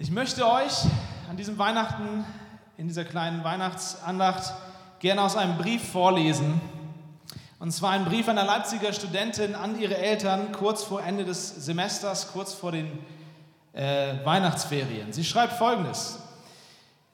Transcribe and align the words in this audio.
Ich 0.00 0.12
möchte 0.12 0.48
euch 0.48 0.84
an 1.28 1.36
diesem 1.36 1.58
Weihnachten, 1.58 2.24
in 2.76 2.86
dieser 2.86 3.04
kleinen 3.04 3.42
Weihnachtsandacht, 3.42 4.54
gerne 5.00 5.22
aus 5.22 5.36
einem 5.36 5.58
Brief 5.58 5.90
vorlesen. 5.90 6.60
Und 7.58 7.72
zwar 7.72 7.90
ein 7.90 8.04
Brief 8.04 8.28
einer 8.28 8.44
Leipziger 8.44 8.92
Studentin 8.92 9.56
an 9.56 9.76
ihre 9.80 9.96
Eltern 9.96 10.52
kurz 10.52 10.84
vor 10.84 11.02
Ende 11.02 11.24
des 11.24 11.48
Semesters, 11.48 12.30
kurz 12.32 12.54
vor 12.54 12.70
den 12.70 12.96
äh, 13.72 14.24
Weihnachtsferien. 14.24 15.12
Sie 15.12 15.24
schreibt 15.24 15.54
folgendes. 15.54 16.20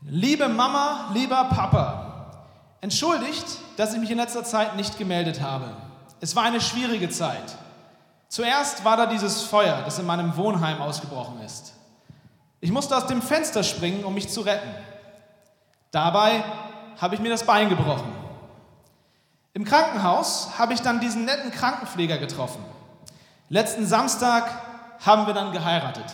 Liebe 0.03 0.47
Mama, 0.51 1.09
lieber 1.15 1.43
Papa, 1.45 2.45
entschuldigt, 2.83 3.47
dass 3.79 3.95
ich 3.95 4.01
mich 4.01 4.11
in 4.11 4.19
letzter 4.19 4.45
Zeit 4.45 4.77
nicht 4.77 4.99
gemeldet 4.99 5.41
habe. 5.41 5.75
Es 6.21 6.37
war 6.37 6.43
eine 6.43 6.61
schwierige 6.61 7.09
Zeit. 7.09 7.57
Zuerst 8.29 8.85
war 8.85 8.99
da 8.99 9.07
dieses 9.07 9.41
Feuer, 9.41 9.81
das 9.87 9.99
in 9.99 10.05
meinem 10.05 10.37
Wohnheim 10.37 10.83
ausgebrochen 10.83 11.41
ist. 11.41 11.73
Ich 12.65 12.73
musste 12.73 12.97
aus 12.97 13.07
dem 13.07 13.21
Fenster 13.21 13.63
springen, 13.63 14.05
um 14.05 14.15
mich 14.15 14.31
zu 14.31 14.41
retten. 14.41 14.75
Dabei 15.91 16.43
habe 16.99 17.15
ich 17.15 17.21
mir 17.21 17.29
das 17.29 17.45
Bein 17.45 17.69
gebrochen. 17.69 18.11
Im 19.53 19.67
Krankenhaus 19.67 20.59
habe 20.59 20.73
ich 20.73 20.81
dann 20.81 20.99
diesen 20.99 21.27
netten 21.27 21.51
Krankenpfleger 21.51 22.17
getroffen. 22.17 22.65
Letzten 23.51 23.85
Samstag 23.85 24.49
haben 25.05 25.27
wir 25.27 25.35
dann 25.35 25.53
geheiratet. 25.53 26.07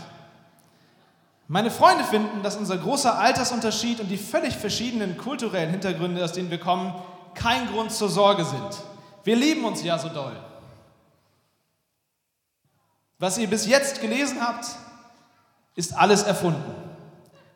Meine 1.47 1.71
Freunde 1.71 2.03
finden, 2.03 2.43
dass 2.43 2.57
unser 2.57 2.79
großer 2.79 3.17
Altersunterschied 3.17 4.01
und 4.01 4.09
die 4.09 4.19
völlig 4.19 4.57
verschiedenen 4.57 5.17
kulturellen 5.17 5.71
Hintergründe, 5.71 6.25
aus 6.25 6.33
denen 6.33 6.51
wir 6.51 6.59
kommen, 6.59 6.93
kein 7.35 7.69
Grund 7.69 7.93
zur 7.93 8.09
Sorge 8.09 8.45
sind. 8.45 8.77
Wir 9.23 9.37
lieben 9.37 9.65
uns 9.65 9.85
ja 9.85 10.01
so 10.01 10.09
doll. 10.09 10.35
Was 13.21 13.39
ihr 13.39 13.49
bis 13.49 13.69
jetzt 13.69 14.01
gelesen 14.01 14.39
habt, 14.41 14.67
ist 15.81 15.97
alles 15.97 16.23
erfunden. 16.23 16.75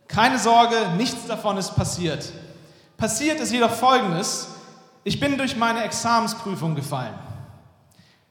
Keine 0.09 0.39
Sorge, 0.39 0.77
nichts 0.97 1.27
davon 1.27 1.59
ist 1.59 1.77
passiert. 1.77 2.33
Passiert 2.97 3.39
ist 3.39 3.53
jedoch 3.53 3.71
Folgendes. 3.71 4.49
Ich 5.05 5.21
bin 5.21 5.37
durch 5.37 5.57
meine 5.57 5.85
Examensprüfung 5.85 6.75
gefallen. 6.75 7.15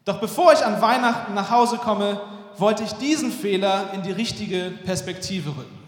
Doch 0.04 0.20
bevor 0.20 0.52
ich 0.52 0.66
an 0.66 0.82
Weihnachten 0.82 1.36
nach 1.36 1.52
Hause 1.52 1.78
komme, 1.78 2.20
wollte 2.58 2.84
ich 2.84 2.94
diesen 2.94 3.32
Fehler 3.32 3.94
in 3.94 4.02
die 4.02 4.12
richtige 4.12 4.72
Perspektive 4.84 5.52
rücken. 5.52 5.80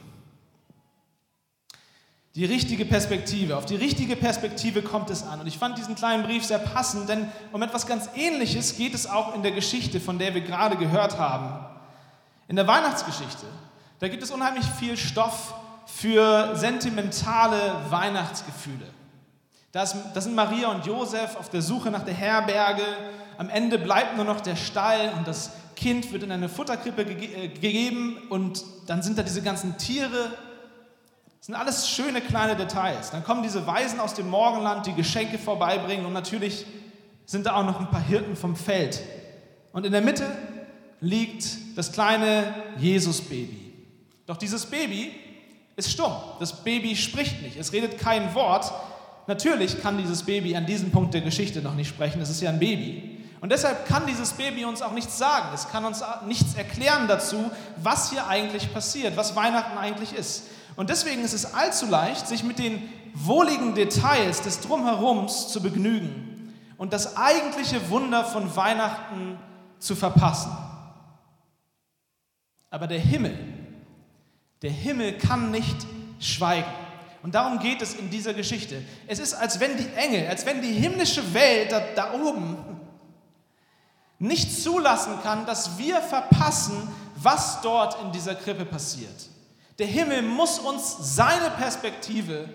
Die 2.35 2.45
richtige 2.45 2.85
Perspektive. 2.85 3.57
Auf 3.57 3.65
die 3.65 3.75
richtige 3.75 4.15
Perspektive 4.15 4.83
kommt 4.83 5.09
es 5.09 5.23
an. 5.23 5.39
Und 5.39 5.47
ich 5.47 5.57
fand 5.57 5.79
diesen 5.79 5.95
kleinen 5.95 6.23
Brief 6.23 6.45
sehr 6.45 6.59
passend, 6.59 7.09
denn 7.09 7.27
um 7.53 7.61
etwas 7.63 7.87
ganz 7.87 8.09
Ähnliches 8.15 8.77
geht 8.77 8.93
es 8.93 9.09
auch 9.09 9.33
in 9.33 9.41
der 9.41 9.51
Geschichte, 9.51 9.99
von 9.99 10.19
der 10.19 10.35
wir 10.35 10.41
gerade 10.41 10.75
gehört 10.75 11.17
haben. 11.17 11.65
In 12.47 12.55
der 12.55 12.67
Weihnachtsgeschichte. 12.67 13.47
Da 13.99 14.07
gibt 14.07 14.23
es 14.23 14.31
unheimlich 14.31 14.65
viel 14.65 14.97
Stoff 14.97 15.53
für 15.85 16.55
sentimentale 16.55 17.75
Weihnachtsgefühle. 17.89 18.85
Das 19.71 19.95
sind 20.15 20.35
Maria 20.35 20.69
und 20.69 20.85
Josef 20.85 21.35
auf 21.35 21.49
der 21.49 21.61
Suche 21.61 21.91
nach 21.91 22.03
der 22.03 22.13
Herberge. 22.13 22.83
Am 23.37 23.49
Ende 23.49 23.77
bleibt 23.77 24.15
nur 24.15 24.25
noch 24.25 24.41
der 24.41 24.55
Stall 24.55 25.11
und 25.17 25.27
das 25.27 25.51
Kind 25.75 26.11
wird 26.13 26.23
in 26.23 26.31
eine 26.31 26.47
Futterkrippe 26.47 27.03
ge 27.05 27.45
äh, 27.45 27.47
gegeben 27.49 28.17
und 28.29 28.63
dann 28.87 29.01
sind 29.01 29.17
da 29.17 29.23
diese 29.23 29.41
ganzen 29.41 29.77
Tiere. 29.77 30.31
Das 31.37 31.47
sind 31.47 31.55
alles 31.55 31.89
schöne 31.89 32.21
kleine 32.21 32.55
Details. 32.55 33.11
Dann 33.11 33.23
kommen 33.23 33.43
diese 33.43 33.67
Weisen 33.67 33.99
aus 33.99 34.13
dem 34.13 34.29
Morgenland, 34.29 34.85
die 34.85 34.93
Geschenke 34.93 35.37
vorbeibringen 35.37 36.05
und 36.05 36.13
natürlich 36.13 36.65
sind 37.25 37.45
da 37.45 37.55
auch 37.55 37.65
noch 37.65 37.79
ein 37.79 37.89
paar 37.89 38.03
Hirten 38.03 38.35
vom 38.35 38.55
Feld. 38.55 39.01
Und 39.73 39.85
in 39.85 39.91
der 39.91 40.01
Mitte 40.01 40.25
liegt 41.01 41.45
das 41.75 41.91
kleine 41.91 42.53
Jesusbaby. 42.77 43.64
Doch 44.25 44.37
dieses 44.37 44.65
Baby 44.65 45.11
ist 45.75 45.91
stumm. 45.91 46.13
Das 46.39 46.63
Baby 46.63 46.95
spricht 46.95 47.41
nicht. 47.41 47.57
Es 47.57 47.73
redet 47.73 47.99
kein 47.99 48.33
Wort. 48.33 48.71
Natürlich 49.27 49.81
kann 49.81 49.97
dieses 49.97 50.23
Baby 50.23 50.55
an 50.55 50.65
diesem 50.65 50.91
Punkt 50.91 51.13
der 51.13 51.21
Geschichte 51.21 51.61
noch 51.61 51.75
nicht 51.75 51.89
sprechen. 51.89 52.21
Es 52.21 52.29
ist 52.29 52.41
ja 52.41 52.49
ein 52.49 52.59
Baby. 52.59 53.19
Und 53.41 53.51
deshalb 53.51 53.85
kann 53.85 54.07
dieses 54.07 54.33
Baby 54.33 54.65
uns 54.65 54.81
auch 54.81 54.93
nichts 54.93 55.17
sagen. 55.17 55.49
Es 55.53 55.69
kann 55.69 55.85
uns 55.85 56.03
nichts 56.25 56.55
erklären 56.55 57.07
dazu, 57.07 57.51
was 57.77 58.09
hier 58.09 58.27
eigentlich 58.27 58.73
passiert, 58.73 59.17
was 59.17 59.35
Weihnachten 59.35 59.77
eigentlich 59.77 60.13
ist. 60.13 60.45
Und 60.75 60.89
deswegen 60.89 61.23
ist 61.23 61.33
es 61.33 61.53
allzu 61.53 61.85
leicht, 61.85 62.27
sich 62.27 62.43
mit 62.43 62.59
den 62.59 62.89
wohligen 63.13 63.75
Details 63.75 64.41
des 64.41 64.61
Drumherums 64.61 65.49
zu 65.49 65.61
begnügen 65.61 66.53
und 66.77 66.91
das 66.91 67.15
eigentliche 67.17 67.89
Wunder 67.89 68.25
von 68.25 68.55
Weihnachten 68.55 69.37
zu 69.79 69.95
verpassen. 69.95 70.51
Aber 72.69 72.87
der 72.87 72.99
Himmel, 72.99 73.37
der 74.61 74.71
Himmel 74.71 75.17
kann 75.17 75.51
nicht 75.51 75.75
schweigen. 76.19 76.71
Und 77.23 77.33
darum 77.33 77.59
geht 77.59 77.81
es 77.81 77.95
in 77.95 78.09
dieser 78.09 78.33
Geschichte. 78.33 78.83
Es 79.07 79.19
ist, 79.19 79.33
als 79.33 79.59
wenn 79.59 79.77
die 79.77 79.87
Engel, 79.95 80.27
als 80.27 80.45
wenn 80.45 80.61
die 80.61 80.71
himmlische 80.71 81.33
Welt 81.33 81.71
da, 81.71 81.81
da 81.95 82.13
oben 82.13 82.57
nicht 84.19 84.61
zulassen 84.61 85.13
kann, 85.23 85.45
dass 85.45 85.77
wir 85.77 86.01
verpassen, 86.01 86.87
was 87.15 87.61
dort 87.61 88.01
in 88.03 88.11
dieser 88.11 88.35
Krippe 88.35 88.65
passiert. 88.65 89.29
Der 89.79 89.87
Himmel 89.87 90.21
muss 90.21 90.59
uns 90.59 91.15
seine 91.15 91.49
Perspektive 91.51 92.47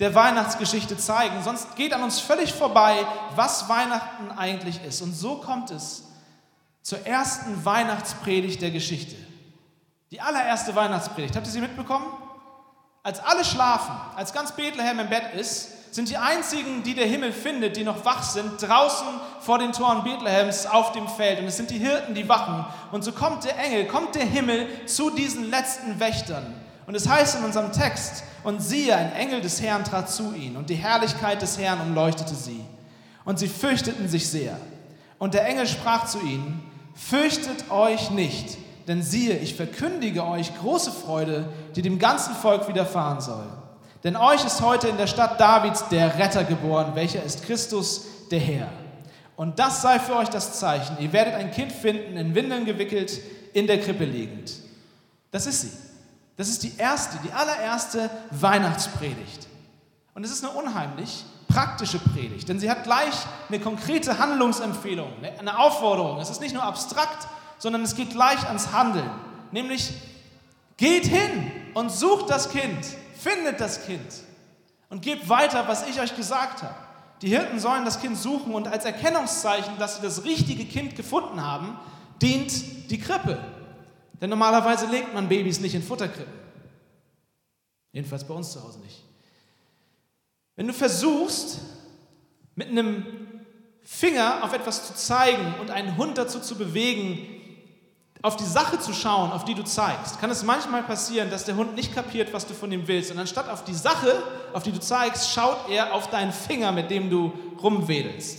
der 0.00 0.14
Weihnachtsgeschichte 0.14 0.96
zeigen, 0.96 1.42
sonst 1.42 1.74
geht 1.76 1.92
an 1.92 2.02
uns 2.02 2.18
völlig 2.18 2.52
vorbei, 2.52 3.06
was 3.34 3.68
Weihnachten 3.68 4.30
eigentlich 4.30 4.82
ist. 4.84 5.00
Und 5.00 5.14
so 5.14 5.36
kommt 5.36 5.70
es 5.70 6.04
zur 6.82 7.06
ersten 7.06 7.64
Weihnachtspredigt 7.64 8.60
der 8.60 8.70
Geschichte. 8.70 9.16
Die 10.12 10.20
allererste 10.20 10.74
Weihnachtspredigt, 10.74 11.34
habt 11.34 11.46
ihr 11.46 11.52
sie 11.52 11.60
mitbekommen? 11.60 12.06
Als 13.02 13.18
alle 13.20 13.44
schlafen, 13.44 13.92
als 14.14 14.32
ganz 14.32 14.52
Bethlehem 14.52 15.00
im 15.00 15.08
Bett 15.08 15.34
ist, 15.34 15.94
sind 15.94 16.08
die 16.08 16.16
einzigen, 16.16 16.82
die 16.84 16.94
der 16.94 17.06
Himmel 17.06 17.32
findet, 17.32 17.76
die 17.76 17.82
noch 17.82 18.04
wach 18.04 18.22
sind, 18.22 18.62
draußen 18.62 19.06
vor 19.40 19.58
den 19.58 19.72
Toren 19.72 20.04
Bethlehems 20.04 20.66
auf 20.66 20.92
dem 20.92 21.08
Feld. 21.08 21.40
Und 21.40 21.46
es 21.46 21.56
sind 21.56 21.70
die 21.70 21.78
Hirten, 21.78 22.14
die 22.14 22.28
wachen. 22.28 22.64
Und 22.92 23.02
so 23.02 23.12
kommt 23.12 23.44
der 23.44 23.58
Engel, 23.58 23.86
kommt 23.86 24.14
der 24.14 24.24
Himmel 24.24 24.68
zu 24.86 25.10
diesen 25.10 25.50
letzten 25.50 25.98
Wächtern. 25.98 26.54
Und 26.86 26.94
es 26.94 27.08
heißt 27.08 27.38
in 27.38 27.44
unserem 27.44 27.72
Text, 27.72 28.22
und 28.44 28.60
siehe, 28.60 28.94
ein 28.94 29.12
Engel 29.12 29.40
des 29.40 29.60
Herrn 29.60 29.82
trat 29.82 30.08
zu 30.08 30.32
ihnen, 30.34 30.56
und 30.56 30.70
die 30.70 30.76
Herrlichkeit 30.76 31.42
des 31.42 31.58
Herrn 31.58 31.80
umleuchtete 31.80 32.34
sie. 32.34 32.64
Und 33.24 33.40
sie 33.40 33.48
fürchteten 33.48 34.08
sich 34.08 34.28
sehr. 34.28 34.56
Und 35.18 35.34
der 35.34 35.46
Engel 35.46 35.66
sprach 35.66 36.06
zu 36.06 36.20
ihnen, 36.20 36.62
fürchtet 36.94 37.70
euch 37.70 38.10
nicht 38.10 38.58
denn 38.86 39.02
siehe, 39.02 39.36
ich 39.38 39.54
verkündige 39.54 40.24
euch 40.24 40.56
große 40.58 40.92
Freude, 40.92 41.48
die 41.74 41.82
dem 41.82 41.98
ganzen 41.98 42.34
Volk 42.34 42.68
widerfahren 42.68 43.20
soll. 43.20 43.46
Denn 44.04 44.16
euch 44.16 44.44
ist 44.44 44.60
heute 44.60 44.88
in 44.88 44.96
der 44.96 45.08
Stadt 45.08 45.40
Davids 45.40 45.88
der 45.88 46.18
Retter 46.18 46.44
geboren, 46.44 46.92
welcher 46.94 47.22
ist 47.22 47.44
Christus, 47.44 48.02
der 48.30 48.38
Herr. 48.38 48.68
Und 49.34 49.58
das 49.58 49.82
sei 49.82 49.98
für 49.98 50.16
euch 50.16 50.28
das 50.28 50.58
Zeichen. 50.58 50.96
Ihr 51.00 51.12
werdet 51.12 51.34
ein 51.34 51.50
Kind 51.50 51.72
finden, 51.72 52.16
in 52.16 52.34
Windeln 52.34 52.64
gewickelt, 52.64 53.20
in 53.52 53.66
der 53.66 53.80
Krippe 53.80 54.04
liegend. 54.04 54.52
Das 55.30 55.46
ist 55.46 55.62
sie. 55.62 55.72
Das 56.36 56.48
ist 56.48 56.62
die 56.62 56.72
erste, 56.76 57.18
die 57.24 57.32
allererste 57.32 58.10
Weihnachtspredigt. 58.30 59.46
Und 60.14 60.24
es 60.24 60.30
ist 60.30 60.44
eine 60.44 60.52
unheimlich 60.52 61.24
praktische 61.48 61.98
Predigt, 61.98 62.48
denn 62.48 62.58
sie 62.58 62.70
hat 62.70 62.84
gleich 62.84 63.14
eine 63.48 63.60
konkrete 63.60 64.18
Handlungsempfehlung, 64.18 65.10
eine 65.38 65.58
Aufforderung. 65.58 66.18
Es 66.18 66.30
ist 66.30 66.40
nicht 66.40 66.54
nur 66.54 66.62
abstrakt, 66.62 67.28
sondern 67.58 67.82
es 67.82 67.94
geht 67.94 68.10
gleich 68.10 68.46
ans 68.46 68.72
Handeln. 68.72 69.10
Nämlich, 69.52 69.92
geht 70.76 71.06
hin 71.06 71.50
und 71.74 71.90
sucht 71.90 72.30
das 72.30 72.50
Kind, 72.50 72.84
findet 73.18 73.60
das 73.60 73.86
Kind 73.86 74.06
und 74.88 75.02
gebt 75.02 75.28
weiter, 75.28 75.66
was 75.68 75.88
ich 75.88 76.00
euch 76.00 76.14
gesagt 76.16 76.62
habe. 76.62 76.74
Die 77.22 77.28
Hirten 77.28 77.58
sollen 77.58 77.84
das 77.84 78.00
Kind 78.00 78.18
suchen 78.18 78.54
und 78.54 78.68
als 78.68 78.84
Erkennungszeichen, 78.84 79.78
dass 79.78 79.96
sie 79.96 80.02
das 80.02 80.24
richtige 80.24 80.66
Kind 80.66 80.96
gefunden 80.96 81.42
haben, 81.42 81.78
dient 82.20 82.90
die 82.90 82.98
Krippe. 82.98 83.38
Denn 84.20 84.30
normalerweise 84.30 84.86
legt 84.86 85.14
man 85.14 85.28
Babys 85.28 85.60
nicht 85.60 85.74
in 85.74 85.82
Futterkrippen. 85.82 86.32
Jedenfalls 87.92 88.24
bei 88.24 88.34
uns 88.34 88.52
zu 88.52 88.62
Hause 88.62 88.80
nicht. 88.80 89.02
Wenn 90.56 90.66
du 90.66 90.74
versuchst, 90.74 91.60
mit 92.54 92.68
einem 92.68 93.06
Finger 93.82 94.42
auf 94.42 94.52
etwas 94.52 94.86
zu 94.86 94.94
zeigen 94.94 95.54
und 95.60 95.70
einen 95.70 95.96
Hund 95.96 96.18
dazu 96.18 96.40
zu 96.40 96.56
bewegen, 96.56 97.35
auf 98.26 98.34
die 98.34 98.44
Sache 98.44 98.80
zu 98.80 98.92
schauen, 98.92 99.30
auf 99.30 99.44
die 99.44 99.54
du 99.54 99.62
zeigst, 99.62 100.20
kann 100.20 100.30
es 100.30 100.42
manchmal 100.42 100.82
passieren, 100.82 101.30
dass 101.30 101.44
der 101.44 101.54
Hund 101.54 101.76
nicht 101.76 101.94
kapiert, 101.94 102.32
was 102.32 102.44
du 102.44 102.54
von 102.54 102.72
ihm 102.72 102.88
willst. 102.88 103.12
Und 103.12 103.20
anstatt 103.20 103.48
auf 103.48 103.62
die 103.62 103.72
Sache, 103.72 104.20
auf 104.52 104.64
die 104.64 104.72
du 104.72 104.80
zeigst, 104.80 105.30
schaut 105.30 105.70
er 105.70 105.94
auf 105.94 106.10
deinen 106.10 106.32
Finger, 106.32 106.72
mit 106.72 106.90
dem 106.90 107.08
du 107.08 107.32
rumwedelst. 107.62 108.38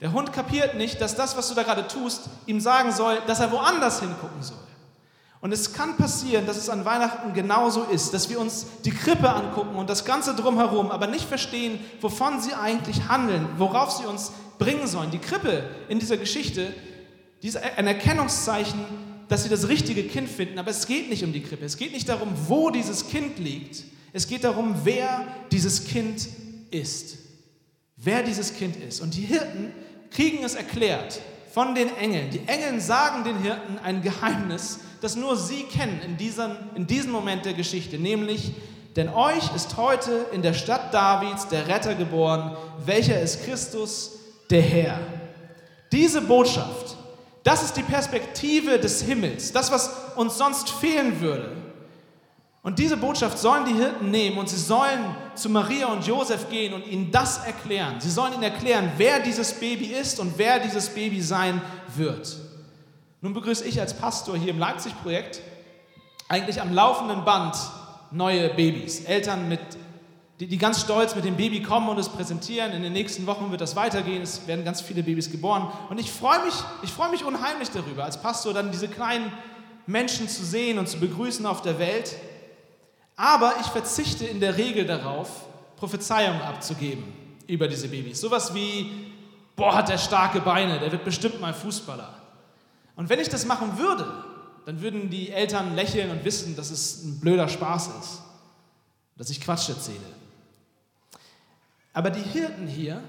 Der 0.00 0.12
Hund 0.12 0.32
kapiert 0.32 0.76
nicht, 0.76 1.00
dass 1.00 1.16
das, 1.16 1.36
was 1.36 1.48
du 1.48 1.56
da 1.56 1.64
gerade 1.64 1.88
tust, 1.88 2.28
ihm 2.46 2.60
sagen 2.60 2.92
soll, 2.92 3.18
dass 3.26 3.40
er 3.40 3.50
woanders 3.50 3.98
hingucken 3.98 4.40
soll. 4.40 4.56
Und 5.40 5.50
es 5.50 5.72
kann 5.72 5.96
passieren, 5.96 6.46
dass 6.46 6.56
es 6.56 6.70
an 6.70 6.84
Weihnachten 6.84 7.32
genauso 7.32 7.82
ist, 7.82 8.14
dass 8.14 8.30
wir 8.30 8.38
uns 8.38 8.66
die 8.84 8.92
Krippe 8.92 9.28
angucken 9.28 9.74
und 9.74 9.90
das 9.90 10.04
Ganze 10.04 10.36
drumherum, 10.36 10.92
aber 10.92 11.08
nicht 11.08 11.26
verstehen, 11.26 11.80
wovon 12.00 12.40
sie 12.40 12.54
eigentlich 12.54 13.08
handeln, 13.08 13.48
worauf 13.56 13.90
sie 13.90 14.06
uns 14.06 14.30
bringen 14.60 14.86
sollen. 14.86 15.10
Die 15.10 15.18
Krippe 15.18 15.68
in 15.88 15.98
dieser 15.98 16.16
Geschichte 16.16 16.72
die 17.42 17.48
ist 17.48 17.56
ein 17.56 17.86
Erkennungszeichen 17.86 18.80
dass 19.28 19.42
sie 19.42 19.48
das 19.48 19.68
richtige 19.68 20.04
Kind 20.04 20.28
finden. 20.28 20.58
Aber 20.58 20.70
es 20.70 20.86
geht 20.86 21.08
nicht 21.08 21.24
um 21.24 21.32
die 21.32 21.42
Krippe. 21.42 21.64
Es 21.64 21.76
geht 21.76 21.92
nicht 21.92 22.08
darum, 22.08 22.32
wo 22.46 22.70
dieses 22.70 23.08
Kind 23.08 23.38
liegt. 23.38 23.84
Es 24.12 24.26
geht 24.26 24.44
darum, 24.44 24.74
wer 24.84 25.26
dieses 25.50 25.84
Kind 25.84 26.28
ist. 26.70 27.18
Wer 27.96 28.22
dieses 28.22 28.54
Kind 28.54 28.76
ist. 28.76 29.00
Und 29.00 29.14
die 29.16 29.22
Hirten 29.22 29.72
kriegen 30.10 30.44
es 30.44 30.54
erklärt 30.54 31.20
von 31.52 31.74
den 31.74 31.94
Engeln. 31.96 32.30
Die 32.30 32.46
Engel 32.46 32.80
sagen 32.80 33.24
den 33.24 33.38
Hirten 33.38 33.78
ein 33.82 34.02
Geheimnis, 34.02 34.80
das 35.00 35.16
nur 35.16 35.36
sie 35.36 35.64
kennen 35.64 36.00
in 36.04 36.16
diesem, 36.16 36.52
in 36.74 36.86
diesem 36.86 37.10
Moment 37.10 37.44
der 37.44 37.54
Geschichte, 37.54 37.98
nämlich, 37.98 38.52
denn 38.94 39.08
euch 39.08 39.54
ist 39.54 39.76
heute 39.76 40.26
in 40.32 40.42
der 40.42 40.54
Stadt 40.54 40.92
Davids 40.92 41.48
der 41.48 41.68
Retter 41.68 41.94
geboren, 41.94 42.56
welcher 42.84 43.20
ist 43.20 43.44
Christus, 43.44 44.12
der 44.50 44.62
Herr. 44.62 45.00
Diese 45.92 46.22
Botschaft, 46.22 46.95
das 47.46 47.62
ist 47.62 47.76
die 47.76 47.84
Perspektive 47.84 48.80
des 48.80 49.02
Himmels, 49.02 49.52
das, 49.52 49.70
was 49.70 49.88
uns 50.16 50.36
sonst 50.36 50.68
fehlen 50.68 51.20
würde. 51.20 51.52
Und 52.64 52.80
diese 52.80 52.96
Botschaft 52.96 53.38
sollen 53.38 53.64
die 53.64 53.74
Hirten 53.74 54.10
nehmen 54.10 54.36
und 54.36 54.48
sie 54.48 54.56
sollen 54.56 55.14
zu 55.36 55.48
Maria 55.48 55.86
und 55.86 56.04
Josef 56.04 56.50
gehen 56.50 56.74
und 56.74 56.84
ihnen 56.84 57.12
das 57.12 57.38
erklären. 57.46 58.00
Sie 58.00 58.10
sollen 58.10 58.32
ihnen 58.32 58.42
erklären, 58.42 58.90
wer 58.96 59.20
dieses 59.20 59.52
Baby 59.52 59.84
ist 59.84 60.18
und 60.18 60.36
wer 60.38 60.58
dieses 60.58 60.88
Baby 60.88 61.22
sein 61.22 61.62
wird. 61.94 62.36
Nun 63.20 63.32
begrüße 63.32 63.64
ich 63.64 63.80
als 63.80 63.94
Pastor 63.94 64.36
hier 64.36 64.50
im 64.50 64.58
Leipzig-Projekt 64.58 65.40
eigentlich 66.28 66.60
am 66.60 66.74
laufenden 66.74 67.24
Band 67.24 67.54
neue 68.10 68.48
Babys. 68.54 69.04
Eltern, 69.04 69.48
mit, 69.48 69.60
die, 70.40 70.46
die 70.46 70.58
ganz 70.58 70.82
stolz 70.82 71.14
mit 71.14 71.24
dem 71.24 71.36
Baby 71.36 71.62
kommen 71.62 71.88
und 71.88 71.98
es 71.98 72.08
präsentieren. 72.08 72.72
In 72.72 72.82
den 72.82 72.92
nächsten 72.92 73.26
Wochen 73.26 73.50
wird 73.50 73.60
das 73.60 73.74
weitergehen. 73.74 74.22
Es 74.22 74.46
werden 74.46 74.64
ganz 74.64 74.80
viele 74.80 75.02
Babys 75.02 75.30
geboren. 75.30 75.68
Und 75.88 75.98
ich 75.98 76.12
freue 76.12 76.44
mich, 76.44 76.54
ich 76.82 76.90
freue 76.90 77.10
mich 77.10 77.24
unheimlich 77.24 77.70
darüber, 77.70 78.04
als 78.04 78.20
Pastor 78.20 78.52
dann 78.52 78.70
diese 78.70 78.88
kleinen 78.88 79.32
Menschen 79.86 80.28
zu 80.28 80.44
sehen 80.44 80.78
und 80.78 80.88
zu 80.88 80.98
begrüßen 80.98 81.46
auf 81.46 81.62
der 81.62 81.78
Welt. 81.78 82.16
Aber 83.16 83.54
ich 83.60 83.66
verzichte 83.66 84.26
in 84.26 84.40
der 84.40 84.58
Regel 84.58 84.84
darauf, 84.84 85.46
Prophezeiungen 85.76 86.42
abzugeben 86.42 87.04
über 87.46 87.68
diese 87.68 87.88
Babys. 87.88 88.20
Sowas 88.20 88.54
wie, 88.54 88.90
boah, 89.54 89.74
hat 89.74 89.88
der 89.88 89.98
starke 89.98 90.40
Beine, 90.40 90.78
der 90.78 90.92
wird 90.92 91.04
bestimmt 91.04 91.40
mal 91.40 91.54
Fußballer. 91.54 92.14
Und 92.94 93.08
wenn 93.08 93.20
ich 93.20 93.28
das 93.28 93.46
machen 93.46 93.78
würde, 93.78 94.24
dann 94.66 94.82
würden 94.82 95.08
die 95.08 95.30
Eltern 95.30 95.74
lächeln 95.74 96.10
und 96.10 96.24
wissen, 96.24 96.56
dass 96.56 96.70
es 96.70 97.04
ein 97.04 97.20
blöder 97.20 97.48
Spaß 97.48 97.88
ist, 98.00 98.22
dass 99.16 99.30
ich 99.30 99.40
Quatsch 99.40 99.68
erzähle. 99.68 100.25
Aber 101.96 102.10
die 102.10 102.20
Hirten 102.20 102.66
hier, 102.66 103.02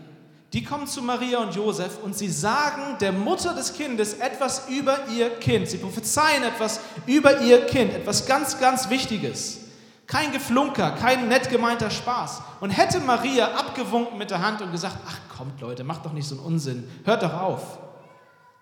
die 0.54 0.63
kommen 0.63 0.88
zu 0.88 1.01
Maria 1.01 1.39
und 1.39 1.54
Josef 1.54 1.98
und 2.01 2.18
sie 2.18 2.30
sagen 2.30 2.98
der 3.01 3.12
Mutter 3.12 3.54
des 3.54 3.74
Kindes 3.74 4.13
etwas 4.13 4.69
über 4.69 5.10
ihr 5.13 5.30
Kind. 5.39 5.68
Sie 5.68 5.78
prophezeien 5.78 6.42
etwas 6.44 6.80
über 7.06 7.42
ihr 7.42 7.66
Kind, 7.66 7.94
etwas 7.94 8.25
ganz, 8.25 8.57
ganz 8.57 8.89
Wichtiges. 8.89 9.57
Kein 10.06 10.31
Geflunker, 10.31 10.92
kein 10.92 11.28
nett 11.28 11.50
gemeinter 11.50 11.89
Spaß. 11.89 12.42
Und 12.62 12.69
hätte 12.69 13.01
Maria 13.01 13.56
abgewunken 13.56 14.18
mit 14.18 14.31
der 14.31 14.42
Hand 14.42 14.62
und 14.62 14.72
gesagt, 14.72 14.95
ach 15.06 15.38
kommt 15.38 15.60
Leute, 15.60 15.84
macht 15.84 16.06
doch 16.06 16.13
nicht 16.13 16.30
so 16.30 16.36
einen 16.36 16.45
Unsinn, 16.45 16.89
hört 17.04 17.24
doch 17.24 17.34
auf. 17.34 17.80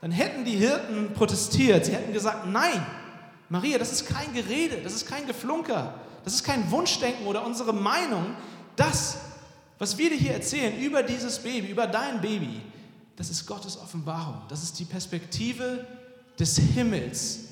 Dann 0.01 0.09
hätten 0.09 0.43
die 0.43 0.57
Hirten 0.57 1.13
protestiert. 1.13 1.85
Sie 1.85 1.93
hätten 1.93 2.13
gesagt, 2.13 2.47
nein, 2.47 2.83
Maria, 3.49 3.77
das 3.77 3.91
ist 3.91 4.07
kein 4.07 4.33
Gerede, 4.33 4.77
das 4.83 4.95
ist 4.95 5.07
kein 5.07 5.27
Geflunker, 5.27 5.93
das 6.23 6.33
ist 6.33 6.43
kein 6.43 6.71
Wunschdenken 6.71 7.27
oder 7.27 7.45
unsere 7.45 7.73
Meinung. 7.73 8.35
Das, 8.75 9.17
was 9.77 9.97
wir 9.97 10.09
dir 10.09 10.17
hier 10.17 10.33
erzählen 10.33 10.79
über 10.79 11.03
dieses 11.03 11.39
Baby, 11.39 11.67
über 11.67 11.87
dein 11.87 12.21
Baby, 12.21 12.61
das 13.15 13.29
ist 13.29 13.45
Gottes 13.45 13.77
Offenbarung. 13.77 14.41
Das 14.49 14.63
ist 14.63 14.77
die 14.79 14.85
Perspektive 14.85 15.85
des 16.37 16.57
Himmels. 16.57 17.45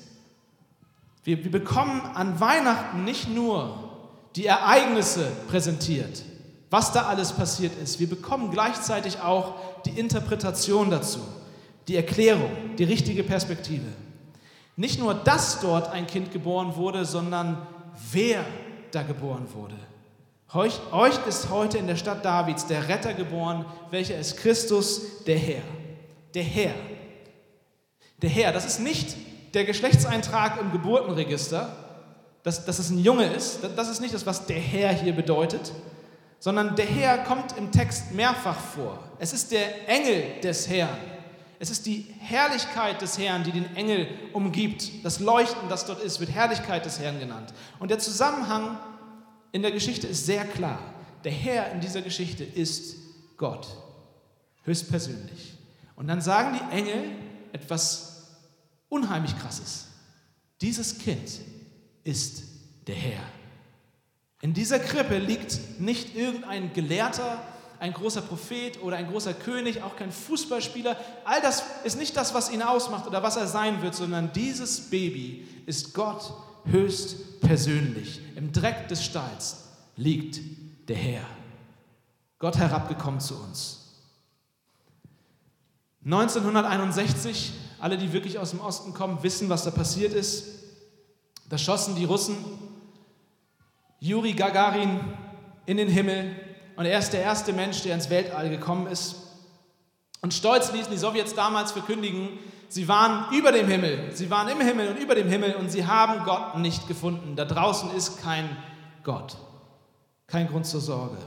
Wir, 1.24 1.42
wir 1.42 1.50
bekommen 1.50 2.02
an 2.14 2.38
Weihnachten 2.38 3.04
nicht 3.04 3.28
nur 3.28 3.90
die 4.36 4.46
Ereignisse 4.46 5.30
präsentiert, 5.48 6.22
was 6.70 6.92
da 6.92 7.06
alles 7.06 7.32
passiert 7.32 7.72
ist. 7.82 7.98
Wir 7.98 8.08
bekommen 8.08 8.50
gleichzeitig 8.50 9.20
auch 9.20 9.54
die 9.86 9.98
Interpretation 9.98 10.90
dazu, 10.90 11.20
die 11.88 11.96
Erklärung, 11.96 12.50
die 12.76 12.84
richtige 12.84 13.22
Perspektive. 13.22 13.86
Nicht 14.76 14.98
nur, 14.98 15.14
dass 15.14 15.60
dort 15.60 15.90
ein 15.90 16.06
Kind 16.06 16.32
geboren 16.32 16.74
wurde, 16.74 17.04
sondern 17.04 17.64
wer 18.10 18.44
da 18.90 19.02
geboren 19.02 19.46
wurde. 19.52 19.76
Euch, 20.54 20.80
euch 20.92 21.14
ist 21.26 21.50
heute 21.50 21.78
in 21.78 21.88
der 21.88 21.96
Stadt 21.96 22.24
Davids 22.24 22.68
der 22.68 22.86
Retter 22.86 23.12
geboren, 23.12 23.64
welcher 23.90 24.16
ist 24.16 24.36
Christus, 24.36 25.24
der 25.26 25.36
Herr. 25.36 25.62
Der 26.32 26.44
Herr. 26.44 26.74
Der 28.22 28.30
Herr, 28.30 28.52
das 28.52 28.64
ist 28.64 28.78
nicht 28.78 29.16
der 29.52 29.64
Geschlechtseintrag 29.64 30.60
im 30.60 30.70
Geburtenregister, 30.70 31.74
dass, 32.44 32.64
dass 32.64 32.78
es 32.78 32.90
ein 32.90 33.00
Junge 33.00 33.26
ist, 33.26 33.60
das 33.74 33.88
ist 33.88 34.00
nicht 34.00 34.14
das, 34.14 34.26
was 34.26 34.46
der 34.46 34.60
Herr 34.60 34.92
hier 34.92 35.12
bedeutet, 35.12 35.72
sondern 36.38 36.76
der 36.76 36.86
Herr 36.86 37.18
kommt 37.24 37.58
im 37.58 37.72
Text 37.72 38.12
mehrfach 38.12 38.58
vor. 38.58 39.00
Es 39.18 39.32
ist 39.32 39.50
der 39.50 39.88
Engel 39.88 40.40
des 40.40 40.68
Herrn. 40.68 40.98
Es 41.58 41.70
ist 41.70 41.84
die 41.84 42.06
Herrlichkeit 42.20 43.02
des 43.02 43.18
Herrn, 43.18 43.42
die 43.42 43.50
den 43.50 43.74
Engel 43.74 44.06
umgibt. 44.32 45.04
Das 45.04 45.18
Leuchten, 45.18 45.68
das 45.68 45.84
dort 45.84 46.00
ist, 46.00 46.20
wird 46.20 46.30
Herrlichkeit 46.30 46.84
des 46.84 47.00
Herrn 47.00 47.18
genannt. 47.18 47.52
Und 47.80 47.90
der 47.90 47.98
Zusammenhang 47.98 48.78
in 49.54 49.62
der 49.62 49.70
Geschichte 49.70 50.08
ist 50.08 50.26
sehr 50.26 50.44
klar. 50.44 50.80
Der 51.22 51.30
Herr 51.30 51.70
in 51.70 51.80
dieser 51.80 52.02
Geschichte 52.02 52.42
ist 52.42 52.96
Gott, 53.36 53.68
höchstpersönlich. 54.64 55.54
Und 55.94 56.08
dann 56.08 56.20
sagen 56.20 56.58
die 56.58 56.76
Engel 56.76 57.12
etwas 57.52 58.32
unheimlich 58.88 59.38
Krasses. 59.38 59.86
Dieses 60.60 60.98
Kind 60.98 61.38
ist 62.02 62.42
der 62.88 62.96
Herr. 62.96 63.22
In 64.40 64.54
dieser 64.54 64.80
Krippe 64.80 65.18
liegt 65.18 65.60
nicht 65.78 66.16
irgendein 66.16 66.72
Gelehrter, 66.72 67.40
ein 67.78 67.92
großer 67.92 68.22
Prophet 68.22 68.82
oder 68.82 68.96
ein 68.96 69.08
großer 69.08 69.34
König, 69.34 69.82
auch 69.82 69.94
kein 69.94 70.10
Fußballspieler. 70.10 70.96
All 71.24 71.40
das 71.40 71.62
ist 71.84 71.96
nicht 71.96 72.16
das, 72.16 72.34
was 72.34 72.50
ihn 72.50 72.62
ausmacht 72.62 73.06
oder 73.06 73.22
was 73.22 73.36
er 73.36 73.46
sein 73.46 73.82
wird, 73.82 73.94
sondern 73.94 74.32
dieses 74.32 74.90
Baby 74.90 75.46
ist 75.64 75.94
Gott 75.94 76.34
höchst 76.66 77.40
persönlich. 77.40 78.20
Im 78.36 78.52
Dreck 78.52 78.88
des 78.88 79.04
Stalls 79.04 79.64
liegt 79.96 80.40
der 80.88 80.96
Herr. 80.96 81.26
Gott 82.38 82.56
herabgekommen 82.58 83.20
zu 83.20 83.36
uns. 83.36 83.80
1961, 86.04 87.52
alle, 87.80 87.96
die 87.96 88.12
wirklich 88.12 88.38
aus 88.38 88.50
dem 88.50 88.60
Osten 88.60 88.92
kommen, 88.92 89.22
wissen, 89.22 89.48
was 89.48 89.64
da 89.64 89.70
passiert 89.70 90.12
ist. 90.12 90.44
Da 91.48 91.56
schossen 91.56 91.96
die 91.96 92.04
Russen 92.04 92.36
Juri 94.00 94.32
Gagarin 94.34 95.00
in 95.64 95.78
den 95.78 95.88
Himmel 95.88 96.36
und 96.76 96.84
er 96.84 96.98
ist 96.98 97.10
der 97.10 97.22
erste 97.22 97.52
Mensch, 97.52 97.82
der 97.82 97.94
ins 97.94 98.10
Weltall 98.10 98.50
gekommen 98.50 98.86
ist. 98.86 99.16
Und 100.20 100.34
stolz 100.34 100.72
ließen 100.72 100.90
die 100.90 100.98
Sowjets 100.98 101.34
damals 101.34 101.72
verkündigen, 101.72 102.30
sie 102.74 102.88
waren 102.88 103.32
über 103.32 103.52
dem 103.52 103.68
Himmel, 103.68 104.10
sie 104.12 104.28
waren 104.30 104.48
im 104.48 104.60
Himmel 104.60 104.88
und 104.88 104.98
über 104.98 105.14
dem 105.14 105.28
Himmel 105.28 105.54
und 105.54 105.70
sie 105.70 105.86
haben 105.86 106.24
Gott 106.24 106.58
nicht 106.58 106.88
gefunden. 106.88 107.36
Da 107.36 107.44
draußen 107.44 107.94
ist 107.94 108.20
kein 108.20 108.56
Gott, 109.04 109.36
kein 110.26 110.48
Grund 110.48 110.66
zur 110.66 110.80
Sorge. 110.80 111.18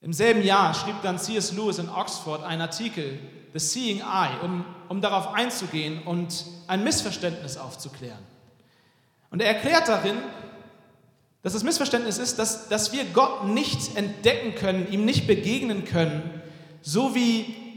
Im 0.00 0.12
selben 0.12 0.42
Jahr 0.42 0.74
schrieb 0.74 0.96
dann 1.02 1.18
C.S. 1.18 1.52
Lewis 1.52 1.78
in 1.78 1.88
Oxford 1.88 2.42
einen 2.42 2.62
Artikel, 2.62 3.20
The 3.52 3.60
Seeing 3.60 4.00
Eye, 4.00 4.40
um, 4.42 4.64
um 4.88 5.00
darauf 5.00 5.32
einzugehen 5.32 6.02
und 6.02 6.44
ein 6.66 6.82
Missverständnis 6.82 7.56
aufzuklären. 7.56 8.24
Und 9.30 9.40
er 9.40 9.48
erklärt 9.48 9.86
darin, 9.86 10.16
dass 11.42 11.52
das 11.52 11.62
Missverständnis 11.62 12.18
ist, 12.18 12.38
dass, 12.40 12.68
dass 12.68 12.92
wir 12.92 13.04
Gott 13.04 13.46
nicht 13.46 13.96
entdecken 13.96 14.56
können, 14.56 14.90
ihm 14.90 15.04
nicht 15.04 15.28
begegnen 15.28 15.84
können, 15.84 16.42
so 16.82 17.14
wie, 17.14 17.67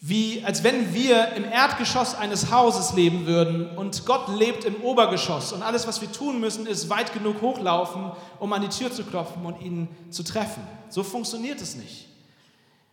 wie 0.00 0.44
als 0.44 0.62
wenn 0.62 0.94
wir 0.94 1.32
im 1.32 1.44
Erdgeschoss 1.44 2.14
eines 2.14 2.52
Hauses 2.52 2.92
leben 2.92 3.26
würden 3.26 3.76
und 3.76 4.06
Gott 4.06 4.28
lebt 4.28 4.64
im 4.64 4.76
Obergeschoss 4.82 5.52
und 5.52 5.62
alles, 5.62 5.88
was 5.88 6.00
wir 6.00 6.10
tun 6.12 6.38
müssen, 6.40 6.66
ist 6.66 6.88
weit 6.88 7.12
genug 7.12 7.42
hochlaufen, 7.42 8.12
um 8.38 8.52
an 8.52 8.62
die 8.62 8.68
Tür 8.68 8.92
zu 8.92 9.04
klopfen 9.04 9.44
und 9.44 9.60
ihn 9.60 9.88
zu 10.10 10.22
treffen. 10.22 10.62
So 10.88 11.02
funktioniert 11.02 11.60
es 11.60 11.74
nicht. 11.74 12.06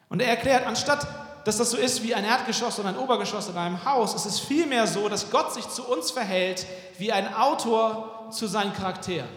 Und 0.09 0.21
er 0.21 0.29
erklärt, 0.29 0.65
anstatt 0.65 1.07
dass 1.45 1.57
das 1.57 1.69
so 1.69 1.77
ist 1.77 2.01
wie 2.01 2.15
ein 2.15 2.25
Erdgeschoss 2.25 2.79
und 2.79 2.87
ein 2.87 2.97
Obergeschoss 2.97 3.49
in 3.49 3.55
einem 3.55 3.85
Haus, 3.85 4.15
ist 4.15 4.25
es 4.25 4.39
vielmehr 4.39 4.87
so, 4.87 5.07
dass 5.09 5.29
Gott 5.29 5.53
sich 5.53 5.69
zu 5.69 5.83
uns 5.83 6.09
verhält 6.09 6.65
wie 6.97 7.11
ein 7.11 7.31
Autor 7.35 8.29
zu 8.31 8.47
seinen 8.47 8.73
Charakteren. 8.73 9.29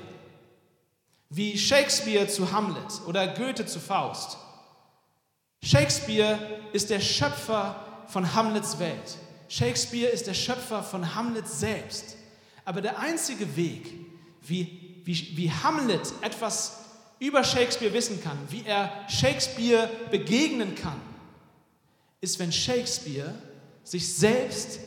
Wie 1.28 1.58
Shakespeare 1.58 2.26
zu 2.26 2.50
Hamlet 2.50 3.06
oder 3.06 3.28
Goethe 3.28 3.66
zu 3.66 3.78
Faust. 3.78 4.38
Shakespeare 5.62 6.38
ist 6.72 6.90
der 6.90 7.00
Schöpfer 7.00 8.04
von 8.08 8.34
Hamlets 8.34 8.78
Welt. 8.78 9.18
Shakespeare 9.48 10.10
ist 10.10 10.26
der 10.26 10.34
Schöpfer 10.34 10.82
von 10.82 11.14
Hamlet 11.14 11.48
selbst. 11.48 12.16
Aber 12.64 12.82
der 12.82 12.98
einzige 12.98 13.56
Weg, 13.56 13.92
wie, 14.42 15.00
wie, 15.04 15.36
wie 15.36 15.50
Hamlet 15.50 16.12
etwas 16.20 16.84
über 17.18 17.42
Shakespeare 17.42 17.92
wissen 17.92 18.22
kann, 18.22 18.38
wie 18.50 18.64
er 18.64 18.90
Shakespeare 19.08 19.88
begegnen 20.10 20.74
kann, 20.74 21.00
ist, 22.20 22.38
wenn 22.38 22.52
Shakespeare 22.52 23.34
sich 23.84 24.14
selbst 24.14 24.80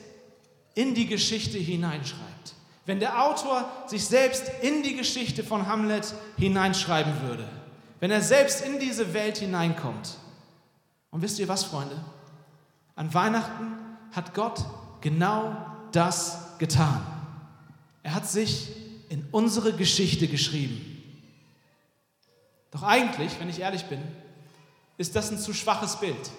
in 0.75 0.93
die 0.93 1.07
Geschichte 1.07 1.57
hineinschreibt. 1.57 2.53
Wenn 2.85 2.99
der 2.99 3.23
Autor 3.23 3.69
sich 3.87 4.05
selbst 4.05 4.43
in 4.61 4.83
die 4.83 4.95
Geschichte 4.95 5.43
von 5.43 5.67
Hamlet 5.67 6.13
hineinschreiben 6.37 7.21
würde. 7.21 7.47
Wenn 7.99 8.11
er 8.11 8.21
selbst 8.21 8.65
in 8.65 8.79
diese 8.79 9.13
Welt 9.13 9.37
hineinkommt. 9.37 10.17
Und 11.11 11.21
wisst 11.21 11.39
ihr 11.39 11.47
was, 11.47 11.65
Freunde? 11.65 11.97
An 12.95 13.13
Weihnachten 13.13 13.77
hat 14.11 14.33
Gott 14.33 14.65
genau 15.01 15.55
das 15.91 16.57
getan. 16.57 17.01
Er 18.03 18.15
hat 18.15 18.27
sich 18.27 18.69
in 19.09 19.27
unsere 19.31 19.73
Geschichte 19.73 20.27
geschrieben. 20.27 20.87
Doch 22.71 22.83
eigentlich, 22.83 23.39
wenn 23.39 23.49
ich 23.49 23.59
ehrlich 23.59 23.85
bin, 23.85 24.01
ist 24.97 25.15
das 25.15 25.31
ein 25.31 25.37
zu 25.37 25.53
schwaches 25.53 25.97
Bild. 25.97 26.31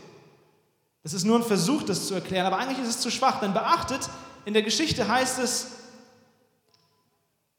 Das 1.02 1.12
ist 1.12 1.24
nur 1.24 1.38
ein 1.38 1.44
Versuch, 1.44 1.82
das 1.82 2.06
zu 2.06 2.14
erklären, 2.14 2.46
aber 2.46 2.58
eigentlich 2.58 2.78
ist 2.78 2.88
es 2.88 3.00
zu 3.00 3.10
schwach. 3.10 3.40
Denn 3.40 3.52
beachtet, 3.52 4.08
in 4.44 4.54
der 4.54 4.62
Geschichte 4.62 5.06
heißt 5.06 5.38
es, 5.40 5.72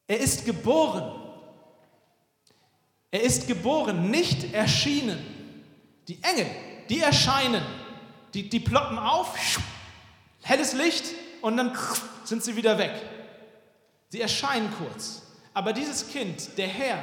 er 0.07 0.19
ist 0.19 0.45
geboren. 0.45 1.19
Er 3.11 3.21
ist 3.21 3.47
geboren, 3.47 4.09
nicht 4.09 4.53
erschienen. 4.53 5.19
Die 6.07 6.21
Engel, 6.23 6.47
die 6.89 6.99
erscheinen, 6.99 7.63
die, 8.33 8.49
die 8.49 8.59
ploppen 8.59 8.97
auf, 8.97 9.35
helles 10.41 10.73
Licht 10.73 11.05
und 11.41 11.57
dann 11.57 11.77
sind 12.23 12.43
sie 12.43 12.55
wieder 12.55 12.77
weg. 12.77 12.93
Sie 14.09 14.21
erscheinen 14.21 14.69
kurz. 14.77 15.23
Aber 15.53 15.73
dieses 15.73 16.07
Kind, 16.07 16.57
der 16.57 16.67
Herr, 16.67 16.99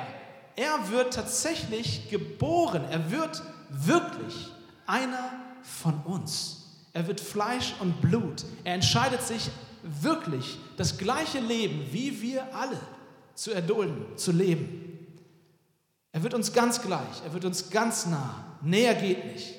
er 0.56 0.90
wird 0.90 1.14
tatsächlich 1.14 2.08
geboren. 2.10 2.84
Er 2.90 3.10
wird 3.10 3.42
wirklich 3.70 4.48
einer 4.86 5.32
von 5.62 5.94
uns. 6.04 6.64
Er 6.92 7.06
wird 7.06 7.20
Fleisch 7.20 7.74
und 7.80 8.00
Blut. 8.00 8.44
Er 8.64 8.74
entscheidet 8.74 9.22
sich 9.22 9.50
wirklich, 9.82 10.58
das 10.76 10.98
gleiche 10.98 11.40
Leben 11.40 11.86
wie 11.92 12.20
wir 12.20 12.54
alle 12.54 12.78
zu 13.34 13.52
erdulden, 13.52 14.16
zu 14.16 14.32
leben. 14.32 15.16
Er 16.12 16.22
wird 16.22 16.34
uns 16.34 16.52
ganz 16.52 16.82
gleich, 16.82 17.22
er 17.24 17.32
wird 17.32 17.44
uns 17.44 17.70
ganz 17.70 18.06
nah. 18.06 18.58
Näher 18.62 18.94
geht 18.94 19.24
nicht. 19.24 19.54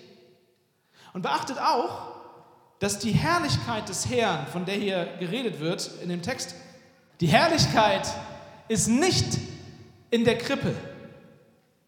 Und 1.14 1.22
beachtet 1.22 1.60
auch, 1.60 2.12
dass 2.80 3.00
die 3.00 3.12
Herrlichkeit 3.12 3.88
des 3.90 4.10
Herrn, 4.10 4.48
von 4.48 4.66
der 4.66 4.76
hier 4.76 5.06
geredet 5.20 5.60
wird 5.60 5.92
in 6.02 6.10
dem 6.10 6.22
Text, 6.22 6.56
die 7.20 7.28
Herrlichkeit 7.28 8.08
ist 8.68 8.88
nicht 8.88 9.38
in 10.10 10.26
der 10.26 10.38
Krippe, 10.38 10.74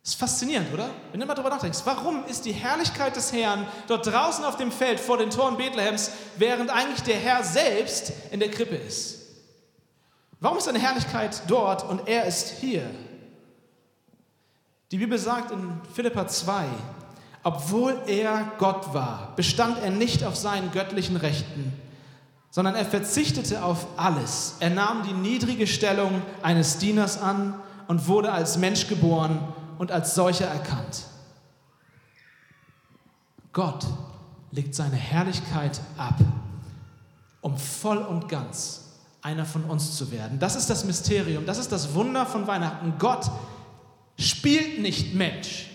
ist 0.03 0.15
faszinierend, 0.15 0.71
oder? 0.73 0.89
Wenn 1.11 1.21
du 1.21 1.25
mal 1.25 1.33
darüber 1.33 1.49
nachdenkst, 1.49 1.79
warum 1.85 2.25
ist 2.25 2.43
die 2.45 2.51
Herrlichkeit 2.51 3.15
des 3.15 3.31
Herrn 3.31 3.65
dort 3.87 4.05
draußen 4.05 4.43
auf 4.43 4.57
dem 4.57 4.71
Feld 4.71 4.99
vor 4.99 5.17
den 5.17 5.29
Toren 5.29 5.55
Bethlehems, 5.55 6.11
während 6.37 6.69
eigentlich 6.69 7.03
der 7.03 7.15
Herr 7.15 7.43
selbst 7.43 8.11
in 8.31 8.39
der 8.41 8.51
Krippe 8.51 8.75
ist? 8.75 9.19
Warum 10.41 10.57
ist 10.57 10.65
seine 10.65 10.79
Herrlichkeit 10.79 11.43
dort 11.47 11.85
und 11.89 12.07
er 12.07 12.25
ist 12.25 12.49
hier? 12.59 12.83
Die 14.91 14.97
Bibel 14.97 15.17
sagt 15.17 15.51
in 15.51 15.79
Philippa 15.95 16.27
2, 16.27 16.65
obwohl 17.43 18.01
er 18.07 18.53
Gott 18.57 18.93
war, 18.93 19.33
bestand 19.35 19.77
er 19.83 19.91
nicht 19.91 20.23
auf 20.23 20.35
seinen 20.35 20.71
göttlichen 20.71 21.17
Rechten, 21.17 21.73
sondern 22.49 22.75
er 22.75 22.85
verzichtete 22.85 23.63
auf 23.63 23.85
alles. 23.97 24.55
Er 24.59 24.69
nahm 24.69 25.03
die 25.03 25.13
niedrige 25.13 25.67
Stellung 25.67 26.21
eines 26.41 26.77
Dieners 26.77 27.21
an 27.21 27.55
und 27.87 28.07
wurde 28.07 28.31
als 28.31 28.57
Mensch 28.57 28.87
geboren 28.87 29.39
und 29.77 29.91
als 29.91 30.15
solcher 30.15 30.47
erkannt. 30.47 31.03
Gott 33.51 33.85
legt 34.51 34.73
seine 34.73 34.95
Herrlichkeit 34.95 35.81
ab, 35.97 36.15
um 37.41 37.57
voll 37.57 37.97
und 37.97 38.29
ganz 38.29 38.83
einer 39.21 39.45
von 39.45 39.63
uns 39.65 39.97
zu 39.97 40.11
werden. 40.11 40.39
Das 40.39 40.55
ist 40.55 40.69
das 40.69 40.85
Mysterium, 40.85 41.45
das 41.45 41.57
ist 41.57 41.71
das 41.71 41.93
Wunder 41.93 42.25
von 42.25 42.47
Weihnachten. 42.47 42.93
Gott 42.99 43.29
spielt 44.17 44.79
nicht 44.79 45.13
Mensch, 45.13 45.69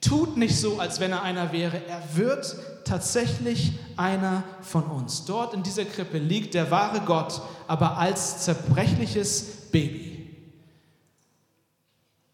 tut 0.00 0.36
nicht 0.36 0.58
so, 0.58 0.78
als 0.78 1.00
wenn 1.00 1.12
er 1.12 1.22
einer 1.22 1.52
wäre. 1.52 1.80
Er 1.86 2.02
wird 2.14 2.56
tatsächlich 2.84 3.72
einer 3.96 4.44
von 4.62 4.84
uns. 4.84 5.24
Dort 5.24 5.54
in 5.54 5.62
dieser 5.62 5.84
Krippe 5.84 6.18
liegt 6.18 6.54
der 6.54 6.70
wahre 6.70 7.00
Gott, 7.00 7.40
aber 7.66 7.98
als 7.98 8.44
zerbrechliches 8.44 9.70
Baby. 9.70 10.36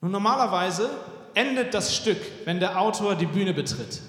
Nun, 0.00 0.12
normalerweise 0.12 0.90
endet 1.34 1.74
das 1.74 1.96
Stück, 1.96 2.18
wenn 2.44 2.60
der 2.60 2.80
Autor 2.80 3.14
die 3.14 3.26
Bühne 3.26 3.54
betritt. 3.54 4.00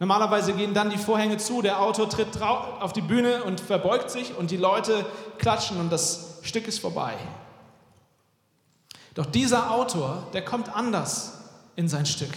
Normalerweise 0.00 0.52
gehen 0.52 0.74
dann 0.74 0.90
die 0.90 0.98
Vorhänge 0.98 1.38
zu, 1.38 1.62
der 1.62 1.80
Autor 1.80 2.08
tritt 2.08 2.40
auf 2.40 2.92
die 2.92 3.00
Bühne 3.00 3.42
und 3.44 3.60
verbeugt 3.60 4.10
sich 4.10 4.36
und 4.36 4.50
die 4.50 4.56
Leute 4.56 5.04
klatschen 5.38 5.80
und 5.80 5.90
das 5.90 6.38
Stück 6.42 6.68
ist 6.68 6.78
vorbei. 6.78 7.14
Doch 9.14 9.26
dieser 9.26 9.72
Autor, 9.72 10.28
der 10.32 10.44
kommt 10.44 10.74
anders 10.74 11.37
in 11.78 11.88
sein 11.88 12.06
Stück. 12.06 12.32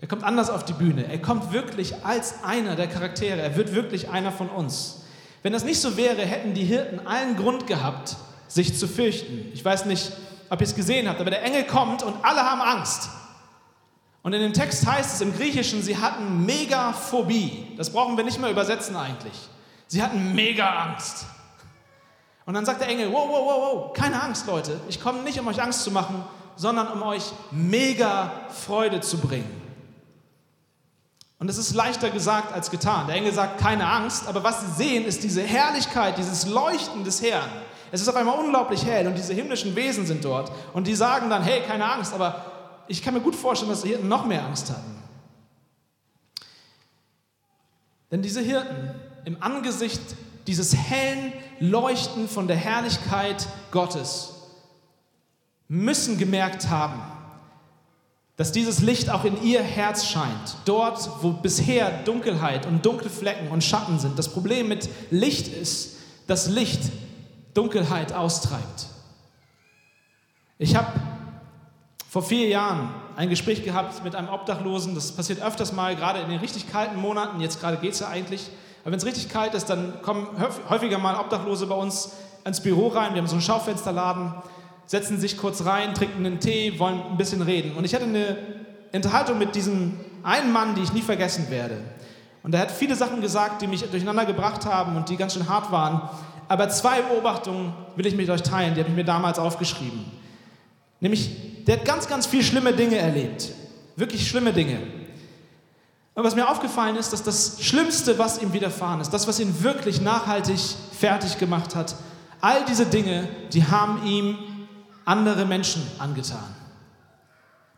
Er 0.00 0.08
kommt 0.08 0.24
anders 0.24 0.48
auf 0.48 0.64
die 0.64 0.72
Bühne. 0.72 1.06
Er 1.06 1.20
kommt 1.20 1.52
wirklich 1.52 2.02
als 2.02 2.42
einer 2.42 2.76
der 2.76 2.86
Charaktere. 2.88 3.42
Er 3.42 3.56
wird 3.56 3.74
wirklich 3.74 4.08
einer 4.08 4.32
von 4.32 4.48
uns. 4.48 5.02
Wenn 5.42 5.52
das 5.52 5.64
nicht 5.64 5.80
so 5.80 5.98
wäre, 5.98 6.22
hätten 6.22 6.54
die 6.54 6.64
Hirten 6.64 7.06
allen 7.06 7.36
Grund 7.36 7.66
gehabt, 7.66 8.16
sich 8.48 8.76
zu 8.76 8.88
fürchten. 8.88 9.50
Ich 9.52 9.62
weiß 9.62 9.84
nicht, 9.84 10.12
ob 10.48 10.62
ihr 10.62 10.66
es 10.66 10.74
gesehen 10.74 11.08
habt, 11.08 11.20
aber 11.20 11.30
der 11.30 11.42
Engel 11.42 11.64
kommt 11.64 12.02
und 12.02 12.14
alle 12.24 12.40
haben 12.40 12.62
Angst. 12.62 13.10
Und 14.22 14.32
in 14.32 14.40
dem 14.40 14.54
Text 14.54 14.86
heißt 14.86 15.16
es 15.16 15.20
im 15.20 15.36
Griechischen, 15.36 15.82
sie 15.82 15.98
hatten 15.98 16.46
Megaphobie. 16.46 17.66
Das 17.76 17.90
brauchen 17.90 18.16
wir 18.16 18.24
nicht 18.24 18.40
mehr 18.40 18.50
übersetzen 18.50 18.96
eigentlich. 18.96 19.34
Sie 19.88 20.02
hatten 20.02 20.34
mega 20.34 20.84
Angst. 20.84 21.26
Und 22.46 22.54
dann 22.54 22.64
sagt 22.64 22.80
der 22.80 22.88
Engel, 22.88 23.12
wow, 23.12 23.28
wow, 23.28 23.44
wow, 23.44 23.74
wow, 23.74 23.92
keine 23.92 24.22
Angst, 24.22 24.46
Leute. 24.46 24.80
Ich 24.88 25.02
komme 25.02 25.22
nicht, 25.22 25.38
um 25.38 25.46
euch 25.48 25.60
Angst 25.60 25.84
zu 25.84 25.90
machen, 25.90 26.24
sondern 26.56 26.88
um 26.88 27.02
euch 27.02 27.32
mega 27.50 28.32
Freude 28.50 29.00
zu 29.00 29.18
bringen. 29.18 29.62
Und 31.38 31.50
es 31.50 31.58
ist 31.58 31.74
leichter 31.74 32.10
gesagt 32.10 32.52
als 32.52 32.70
getan. 32.70 33.06
Der 33.06 33.16
Engel 33.16 33.32
sagt, 33.32 33.60
keine 33.60 33.86
Angst, 33.86 34.26
aber 34.28 34.44
was 34.44 34.60
sie 34.60 34.72
sehen, 34.82 35.04
ist 35.04 35.22
diese 35.22 35.42
Herrlichkeit, 35.42 36.16
dieses 36.16 36.46
Leuchten 36.46 37.04
des 37.04 37.20
Herrn. 37.22 37.50
Es 37.90 38.00
ist 38.00 38.08
auf 38.08 38.16
einmal 38.16 38.38
unglaublich 38.38 38.84
hell 38.84 39.06
und 39.06 39.16
diese 39.16 39.34
himmlischen 39.34 39.76
Wesen 39.76 40.06
sind 40.06 40.24
dort 40.24 40.50
und 40.72 40.86
die 40.86 40.94
sagen 40.94 41.30
dann, 41.30 41.42
hey, 41.42 41.60
keine 41.62 41.90
Angst, 41.90 42.14
aber 42.14 42.44
ich 42.88 43.02
kann 43.02 43.14
mir 43.14 43.20
gut 43.20 43.36
vorstellen, 43.36 43.70
dass 43.70 43.82
die 43.82 43.88
Hirten 43.88 44.08
noch 44.08 44.26
mehr 44.26 44.44
Angst 44.44 44.70
hatten. 44.70 44.96
Denn 48.10 48.22
diese 48.22 48.40
Hirten 48.40 48.94
im 49.24 49.42
Angesicht 49.42 50.00
dieses 50.46 50.74
hellen 50.76 51.32
Leuchten 51.60 52.28
von 52.28 52.46
der 52.46 52.56
Herrlichkeit 52.56 53.46
Gottes 53.70 54.33
müssen 55.68 56.18
gemerkt 56.18 56.68
haben, 56.68 57.00
dass 58.36 58.50
dieses 58.50 58.80
Licht 58.80 59.10
auch 59.10 59.24
in 59.24 59.42
ihr 59.42 59.62
Herz 59.62 60.06
scheint. 60.06 60.56
Dort, 60.64 61.08
wo 61.22 61.30
bisher 61.30 62.02
Dunkelheit 62.04 62.66
und 62.66 62.84
dunkle 62.84 63.10
Flecken 63.10 63.48
und 63.48 63.62
Schatten 63.62 63.98
sind. 63.98 64.18
Das 64.18 64.28
Problem 64.28 64.68
mit 64.68 64.88
Licht 65.10 65.48
ist, 65.48 65.96
dass 66.26 66.48
Licht 66.48 66.80
Dunkelheit 67.54 68.12
austreibt. 68.12 68.86
Ich 70.58 70.74
habe 70.74 70.88
vor 72.10 72.22
vier 72.22 72.48
Jahren 72.48 72.90
ein 73.16 73.28
Gespräch 73.28 73.64
gehabt 73.64 74.02
mit 74.02 74.16
einem 74.16 74.28
Obdachlosen. 74.28 74.94
Das 74.94 75.12
passiert 75.12 75.40
öfters 75.40 75.72
mal, 75.72 75.94
gerade 75.94 76.20
in 76.20 76.28
den 76.28 76.40
richtig 76.40 76.70
kalten 76.70 76.96
Monaten. 76.96 77.40
Jetzt 77.40 77.60
gerade 77.60 77.76
geht 77.76 77.92
es 77.92 78.00
ja 78.00 78.08
eigentlich. 78.08 78.50
Aber 78.82 78.92
wenn 78.92 78.98
es 78.98 79.06
richtig 79.06 79.28
kalt 79.28 79.54
ist, 79.54 79.70
dann 79.70 80.02
kommen 80.02 80.28
häufiger 80.68 80.98
mal 80.98 81.16
Obdachlose 81.18 81.66
bei 81.66 81.74
uns 81.74 82.12
ins 82.44 82.60
Büro 82.60 82.88
rein. 82.88 83.14
Wir 83.14 83.20
haben 83.20 83.28
so 83.28 83.34
einen 83.34 83.42
Schaufensterladen, 83.42 84.32
setzen 84.86 85.18
sich 85.20 85.36
kurz 85.36 85.64
rein, 85.64 85.94
trinken 85.94 86.24
einen 86.24 86.40
Tee, 86.40 86.78
wollen 86.78 87.00
ein 87.10 87.16
bisschen 87.16 87.42
reden. 87.42 87.76
Und 87.76 87.84
ich 87.84 87.94
hatte 87.94 88.04
eine 88.04 88.36
Unterhaltung 88.92 89.38
mit 89.38 89.54
diesem 89.54 89.98
einen 90.22 90.52
Mann, 90.52 90.74
die 90.74 90.82
ich 90.82 90.92
nie 90.92 91.02
vergessen 91.02 91.50
werde. 91.50 91.76
Und 92.42 92.54
er 92.54 92.60
hat 92.60 92.70
viele 92.70 92.94
Sachen 92.94 93.20
gesagt, 93.20 93.62
die 93.62 93.66
mich 93.66 93.82
durcheinander 93.82 94.26
gebracht 94.26 94.66
haben 94.66 94.96
und 94.96 95.08
die 95.08 95.16
ganz 95.16 95.34
schön 95.34 95.48
hart 95.48 95.72
waren. 95.72 96.02
Aber 96.48 96.68
zwei 96.68 97.00
Beobachtungen 97.00 97.72
will 97.96 98.06
ich 98.06 98.14
mit 98.14 98.28
euch 98.28 98.42
teilen, 98.42 98.74
die 98.74 98.80
habe 98.80 98.90
ich 98.90 98.96
mir 98.96 99.04
damals 99.04 99.38
aufgeschrieben. 99.38 100.04
Nämlich, 101.00 101.64
der 101.64 101.78
hat 101.78 101.84
ganz, 101.84 102.06
ganz 102.06 102.26
viele 102.26 102.42
schlimme 102.42 102.72
Dinge 102.72 102.96
erlebt. 102.96 103.52
Wirklich 103.96 104.28
schlimme 104.28 104.52
Dinge. 104.52 104.78
Und 106.14 106.22
was 106.22 106.36
mir 106.36 106.48
aufgefallen 106.48 106.96
ist, 106.96 107.12
dass 107.12 107.22
das 107.22 107.56
Schlimmste, 107.60 108.18
was 108.18 108.40
ihm 108.40 108.52
widerfahren 108.52 109.00
ist, 109.00 109.10
das, 109.10 109.26
was 109.26 109.40
ihn 109.40 109.62
wirklich 109.62 110.00
nachhaltig 110.00 110.60
fertig 110.92 111.38
gemacht 111.38 111.74
hat, 111.74 111.96
all 112.40 112.64
diese 112.66 112.86
Dinge, 112.86 113.28
die 113.52 113.64
haben 113.64 114.06
ihm 114.06 114.38
andere 115.04 115.44
Menschen 115.44 115.82
angetan. 115.98 116.54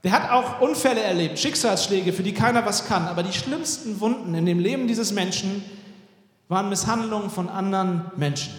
Der 0.05 0.13
hat 0.13 0.31
auch 0.31 0.61
Unfälle 0.61 1.01
erlebt, 1.01 1.39
Schicksalsschläge, 1.39 2.13
für 2.13 2.23
die 2.23 2.33
keiner 2.33 2.65
was 2.65 2.87
kann. 2.87 3.09
Aber 3.09 3.23
die 3.23 3.33
schlimmsten 3.33 3.99
Wunden 4.01 4.35
in 4.35 4.47
dem 4.47 4.61
Leben 4.61 4.87
dieses 4.87 5.13
Menschen 5.13 5.65
waren 6.49 6.69
Misshandlungen 6.69 7.29
von 7.29 7.49
anderen 7.49 8.11
Menschen. 8.17 8.55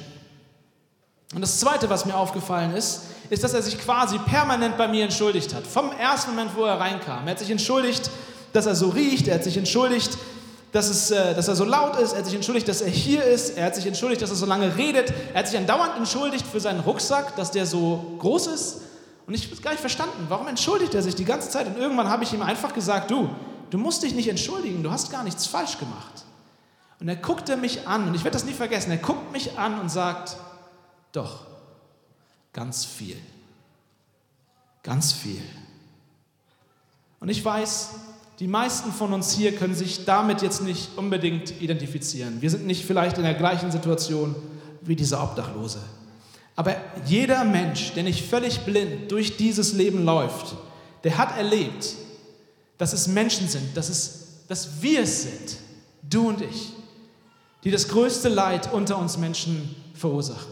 Und 1.33 1.41
das 1.41 1.59
Zweite, 1.59 1.89
was 1.89 2.05
mir 2.05 2.15
aufgefallen 2.15 2.73
ist, 2.73 3.03
ist, 3.29 3.43
dass 3.43 3.53
er 3.53 3.61
sich 3.61 3.77
quasi 3.79 4.17
permanent 4.17 4.77
bei 4.77 4.87
mir 4.87 5.03
entschuldigt 5.03 5.53
hat. 5.53 5.65
Vom 5.67 5.91
ersten 5.91 6.31
Moment, 6.31 6.51
wo 6.55 6.63
er 6.63 6.79
reinkam. 6.79 7.25
Er 7.25 7.31
hat 7.31 7.39
sich 7.39 7.51
entschuldigt, 7.51 8.09
dass 8.53 8.65
er 8.65 8.75
so 8.75 8.89
riecht. 8.89 9.27
Er 9.27 9.35
hat 9.35 9.43
sich 9.43 9.57
entschuldigt, 9.57 10.17
dass, 10.77 10.89
es, 10.89 11.09
äh, 11.09 11.33
dass 11.33 11.47
er 11.47 11.55
so 11.55 11.65
laut 11.65 11.97
ist, 11.97 12.13
er 12.13 12.19
hat 12.19 12.25
sich 12.25 12.35
entschuldigt, 12.35 12.67
dass 12.67 12.81
er 12.81 12.89
hier 12.89 13.23
ist, 13.23 13.57
er 13.57 13.65
hat 13.65 13.75
sich 13.75 13.87
entschuldigt, 13.87 14.21
dass 14.21 14.29
er 14.29 14.35
so 14.35 14.45
lange 14.45 14.77
redet, 14.77 15.11
er 15.33 15.39
hat 15.39 15.47
sich 15.47 15.57
andauernd 15.57 15.97
entschuldigt 15.97 16.45
für 16.45 16.59
seinen 16.59 16.81
Rucksack, 16.81 17.35
dass 17.35 17.49
der 17.49 17.65
so 17.65 18.15
groß 18.19 18.47
ist. 18.47 18.81
Und 19.25 19.33
ich 19.33 19.45
habe 19.45 19.55
es 19.55 19.61
gar 19.61 19.71
nicht 19.71 19.81
verstanden, 19.81 20.27
warum 20.29 20.47
entschuldigt 20.47 20.93
er 20.93 21.01
sich 21.01 21.15
die 21.15 21.25
ganze 21.25 21.49
Zeit? 21.49 21.65
Und 21.65 21.77
irgendwann 21.77 22.07
habe 22.07 22.23
ich 22.23 22.31
ihm 22.31 22.43
einfach 22.43 22.73
gesagt, 22.73 23.09
du, 23.09 23.27
du 23.71 23.77
musst 23.79 24.03
dich 24.03 24.13
nicht 24.13 24.29
entschuldigen, 24.29 24.83
du 24.83 24.91
hast 24.91 25.11
gar 25.11 25.23
nichts 25.23 25.47
falsch 25.47 25.79
gemacht. 25.79 26.25
Und 26.99 27.09
er 27.09 27.15
guckte 27.15 27.57
mich 27.57 27.87
an, 27.87 28.07
und 28.07 28.15
ich 28.15 28.23
werde 28.23 28.35
das 28.35 28.45
nie 28.45 28.53
vergessen, 28.53 28.91
er 28.91 28.97
guckt 28.97 29.31
mich 29.31 29.57
an 29.57 29.79
und 29.79 29.89
sagt, 29.89 30.37
doch, 31.11 31.47
ganz 32.53 32.85
viel, 32.85 33.17
ganz 34.83 35.11
viel. 35.11 35.41
Und 37.19 37.29
ich 37.29 37.43
weiß, 37.43 37.89
die 38.39 38.47
meisten 38.47 38.91
von 38.91 39.13
uns 39.13 39.31
hier 39.31 39.55
können 39.55 39.73
sich 39.73 40.05
damit 40.05 40.41
jetzt 40.41 40.61
nicht 40.61 40.89
unbedingt 40.95 41.59
identifizieren. 41.59 42.41
Wir 42.41 42.51
sind 42.51 42.67
nicht 42.67 42.85
vielleicht 42.85 43.17
in 43.17 43.23
der 43.23 43.33
gleichen 43.33 43.71
Situation 43.71 44.35
wie 44.81 44.95
dieser 44.95 45.23
Obdachlose. 45.23 45.79
Aber 46.55 46.75
jeder 47.05 47.43
Mensch, 47.43 47.93
der 47.93 48.03
nicht 48.03 48.27
völlig 48.27 48.59
blind 48.61 49.11
durch 49.11 49.37
dieses 49.37 49.73
Leben 49.73 50.05
läuft, 50.05 50.55
der 51.03 51.17
hat 51.17 51.35
erlebt, 51.37 51.95
dass 52.77 52.93
es 52.93 53.07
Menschen 53.07 53.47
sind, 53.47 53.75
dass, 53.75 53.89
es, 53.89 54.45
dass 54.47 54.81
wir 54.81 55.01
es 55.01 55.23
sind, 55.23 55.57
du 56.03 56.29
und 56.29 56.41
ich, 56.41 56.73
die 57.63 57.71
das 57.71 57.87
größte 57.87 58.29
Leid 58.29 58.71
unter 58.71 58.99
uns 58.99 59.17
Menschen 59.17 59.75
verursachen. 59.95 60.51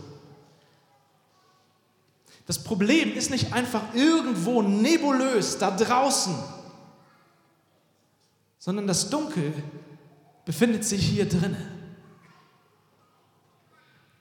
Das 2.48 2.64
Problem 2.64 3.16
ist 3.16 3.32
nicht 3.32 3.54
einfach 3.54 3.82
irgendwo 3.94 4.62
nebulös 4.62 5.58
da 5.58 5.72
draußen 5.72 6.36
sondern 8.66 8.88
das 8.88 9.12
Dunkel 9.12 9.54
befindet 10.44 10.84
sich 10.84 11.06
hier 11.06 11.30
drinnen. 11.30 11.70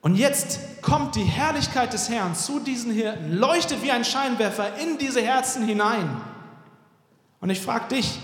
Und 0.03 0.17
jetzt 0.17 0.83
kommt 0.83 1.17
die 1.17 1.25
Herrlichkeit 1.25 1.95
des 1.95 2.11
Herrn 2.11 2.35
zu 2.35 2.61
diesen 2.61 2.93
Hirten, 2.93 3.33
leuchtet 3.39 3.83
wie 3.83 3.91
ein 3.91 4.05
Scheinwerfer 4.05 4.77
in 4.77 4.99
diese 4.99 5.23
Herzen 5.23 5.67
hinein. 5.67 6.21
Und 7.41 7.49
ich 7.49 7.59
frage 7.59 7.95
dich, 7.95 8.19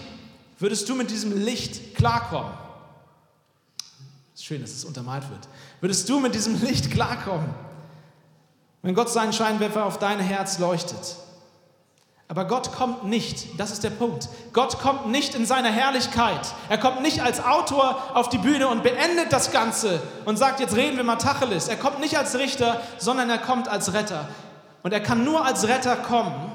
würdest 0.58 0.86
du 0.90 0.94
mit 0.94 1.10
diesem 1.10 1.42
Licht 1.42 1.94
klarkommen? 1.94 2.52
Ist 4.34 4.44
schön, 4.44 4.60
dass 4.60 4.72
es 4.72 4.84
untermalt 4.84 5.26
wird. 5.30 5.48
Würdest 5.80 6.06
du 6.06 6.20
mit 6.20 6.34
diesem 6.34 6.62
Licht 6.62 6.90
klarkommen, 6.90 7.48
wenn 8.82 8.94
Gott 8.94 9.08
seinen 9.08 9.32
Scheinwerfer 9.32 9.86
auf 9.86 9.98
dein 9.98 10.20
Herz 10.20 10.58
leuchtet? 10.58 11.16
Aber 12.30 12.44
Gott 12.44 12.70
kommt 12.70 13.02
nicht, 13.02 13.58
das 13.58 13.72
ist 13.72 13.82
der 13.82 13.90
Punkt. 13.90 14.28
Gott 14.52 14.78
kommt 14.78 15.08
nicht 15.08 15.34
in 15.34 15.46
seiner 15.46 15.72
Herrlichkeit. 15.72 16.54
Er 16.68 16.78
kommt 16.78 17.02
nicht 17.02 17.24
als 17.24 17.44
Autor 17.44 18.00
auf 18.14 18.28
die 18.28 18.38
Bühne 18.38 18.68
und 18.68 18.84
beendet 18.84 19.32
das 19.32 19.50
Ganze 19.50 20.00
und 20.26 20.36
sagt, 20.36 20.60
jetzt 20.60 20.76
reden 20.76 20.96
wir 20.96 21.02
mal 21.02 21.16
Tacheles. 21.16 21.66
Er 21.66 21.74
kommt 21.74 21.98
nicht 21.98 22.16
als 22.16 22.38
Richter, 22.38 22.80
sondern 22.98 23.28
er 23.30 23.38
kommt 23.38 23.66
als 23.66 23.94
Retter. 23.94 24.28
Und 24.84 24.92
er 24.92 25.00
kann 25.00 25.24
nur 25.24 25.44
als 25.44 25.66
Retter 25.66 25.96
kommen, 25.96 26.52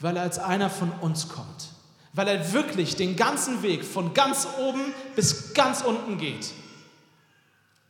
weil 0.00 0.16
er 0.16 0.22
als 0.22 0.38
einer 0.38 0.70
von 0.70 0.90
uns 1.02 1.28
kommt. 1.28 1.68
Weil 2.14 2.28
er 2.28 2.54
wirklich 2.54 2.96
den 2.96 3.16
ganzen 3.16 3.62
Weg 3.62 3.84
von 3.84 4.14
ganz 4.14 4.48
oben 4.58 4.94
bis 5.14 5.52
ganz 5.52 5.82
unten 5.82 6.16
geht. 6.16 6.52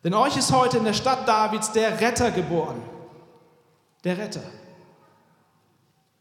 Denn 0.03 0.13
euch 0.13 0.37
ist 0.37 0.51
heute 0.51 0.79
in 0.79 0.85
der 0.85 0.93
Stadt 0.93 1.29
Davids 1.29 1.71
der 1.71 2.01
Retter 2.01 2.33
geboren. 2.33 2.83
Der 4.03 4.19
Retter. 4.19 4.43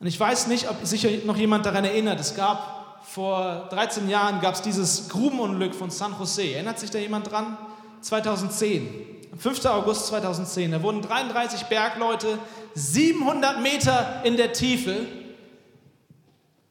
Und 0.03 0.07
ich 0.09 0.19
weiß 0.19 0.47
nicht, 0.47 0.69
ob 0.69 0.85
sich 0.85 1.23
noch 1.23 1.37
jemand 1.37 1.65
daran 1.65 1.85
erinnert, 1.85 2.19
es 2.19 2.35
gab 2.35 2.99
vor 3.05 3.69
13 3.69 4.09
Jahren 4.09 4.41
gab 4.41 4.53
es 4.53 4.61
dieses 4.61 5.07
Grubenunglück 5.07 5.73
von 5.73 5.91
San 5.91 6.13
Jose. 6.19 6.43
Erinnert 6.55 6.77
sich 6.77 6.91
da 6.91 6.99
jemand 6.99 7.31
dran? 7.31 7.57
2010, 8.01 8.85
am 9.31 9.39
5. 9.39 9.65
August 9.67 10.07
2010, 10.07 10.73
da 10.73 10.83
wurden 10.83 11.01
33 11.01 11.67
Bergleute 11.67 12.37
700 12.73 13.61
Meter 13.61 14.19
in 14.25 14.35
der 14.35 14.51
Tiefe 14.51 15.05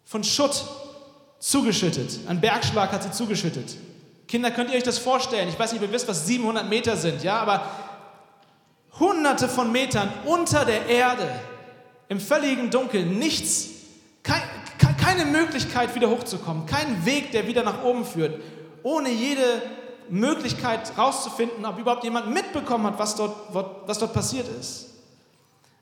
von 0.05 0.23
Schutt 0.25 0.67
zugeschüttet. 1.39 2.29
Ein 2.29 2.39
Bergschlag 2.39 2.93
hat 2.93 3.03
sie 3.03 3.13
zugeschüttet. 3.13 3.79
Kinder, 4.29 4.51
könnt 4.51 4.69
ihr 4.69 4.77
euch 4.77 4.83
das 4.83 4.99
vorstellen? 4.99 5.49
Ich 5.49 5.59
weiß 5.59 5.73
nicht, 5.73 5.81
ob 5.81 5.89
ihr 5.89 5.95
wisst, 5.95 6.07
was 6.07 6.27
700 6.27 6.69
Meter 6.69 6.99
sind, 6.99 7.25
ja, 7.25 7.39
aber 7.39 7.67
hunderte 9.01 9.49
von 9.49 9.73
Metern 9.73 10.13
unter 10.27 10.67
der 10.67 10.85
Erde 10.85 11.31
im 12.13 12.21
völligen 12.21 12.71
Dunkeln, 12.71 13.19
nichts, 13.19 13.71
kein, 14.23 14.43
keine 15.03 15.25
Möglichkeit 15.25 15.95
wieder 15.95 16.11
hochzukommen, 16.11 16.67
kein 16.67 17.07
Weg, 17.07 17.33
der 17.33 17.47
wieder 17.49 17.63
nach 17.63 17.83
oben 17.83 18.05
führt, 18.05 18.39
ohne 18.83 19.09
jede 19.09 19.63
Möglichkeit 20.11 20.95
herauszufinden, 20.95 21.65
ob 21.65 21.79
überhaupt 21.79 22.05
jemand 22.05 22.29
mitbekommen 22.29 22.85
hat, 22.85 22.99
was 22.99 23.17
dort, 23.17 23.35
was 23.87 23.99
dort 23.99 24.13
passiert 24.13 24.47
ist. 24.61 24.91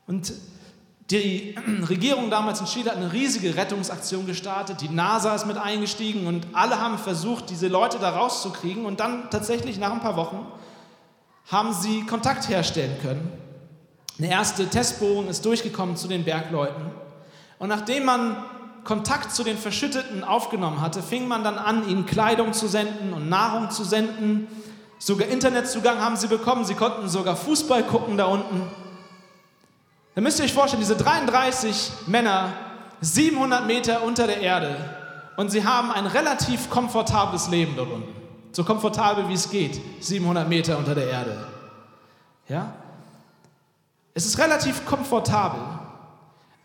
Und 0.07 0.31
die 1.09 1.53
Regierung 1.89 2.29
damals 2.29 2.61
in 2.61 2.65
Chile 2.65 2.91
hat 2.91 2.97
eine 2.97 3.11
riesige 3.11 3.57
Rettungsaktion 3.57 4.25
gestartet. 4.25 4.79
Die 4.79 4.87
NASA 4.87 5.35
ist 5.35 5.45
mit 5.45 5.57
eingestiegen 5.57 6.27
und 6.27 6.47
alle 6.53 6.79
haben 6.79 6.97
versucht, 6.97 7.49
diese 7.49 7.67
Leute 7.67 7.99
da 7.99 8.11
rauszukriegen. 8.11 8.85
Und 8.85 9.01
dann 9.01 9.29
tatsächlich 9.31 9.77
nach 9.77 9.91
ein 9.91 9.99
paar 9.99 10.15
Wochen 10.15 10.47
haben 11.51 11.73
sie 11.73 12.05
Kontakt 12.05 12.47
herstellen 12.47 12.97
können 13.01 13.50
eine 14.17 14.29
erste 14.29 14.67
Testbohrung 14.67 15.27
ist 15.27 15.45
durchgekommen 15.45 15.95
zu 15.95 16.07
den 16.07 16.23
Bergleuten. 16.23 16.91
Und 17.59 17.69
nachdem 17.69 18.05
man 18.05 18.37
Kontakt 18.83 19.31
zu 19.31 19.43
den 19.43 19.57
Verschütteten 19.57 20.23
aufgenommen 20.23 20.81
hatte, 20.81 21.01
fing 21.03 21.27
man 21.27 21.43
dann 21.43 21.57
an, 21.57 21.87
ihnen 21.87 22.05
Kleidung 22.05 22.53
zu 22.53 22.67
senden 22.67 23.13
und 23.13 23.29
Nahrung 23.29 23.69
zu 23.69 23.83
senden. 23.83 24.47
Sogar 24.97 25.27
Internetzugang 25.27 25.99
haben 25.99 26.15
sie 26.15 26.27
bekommen. 26.27 26.65
Sie 26.65 26.75
konnten 26.75 27.07
sogar 27.07 27.35
Fußball 27.35 27.83
gucken 27.83 28.17
da 28.17 28.25
unten. 28.25 28.63
Da 30.15 30.21
müsst 30.21 30.39
ihr 30.39 30.45
euch 30.45 30.53
vorstellen, 30.53 30.81
diese 30.81 30.97
33 30.97 31.91
Männer, 32.07 32.53
700 33.01 33.65
Meter 33.65 34.03
unter 34.03 34.27
der 34.27 34.41
Erde 34.41 34.75
und 35.37 35.49
sie 35.49 35.65
haben 35.65 35.91
ein 35.91 36.05
relativ 36.05 36.69
komfortables 36.69 37.47
Leben 37.47 37.75
dort 37.75 37.91
unten. 37.91 38.13
So 38.51 38.63
komfortabel 38.63 39.27
wie 39.29 39.33
es 39.33 39.49
geht, 39.49 39.79
700 40.01 40.47
Meter 40.47 40.77
unter 40.77 40.93
der 40.93 41.09
Erde. 41.09 41.47
Ja? 42.49 42.73
Es 44.13 44.25
ist 44.25 44.37
relativ 44.39 44.85
komfortabel, 44.85 45.61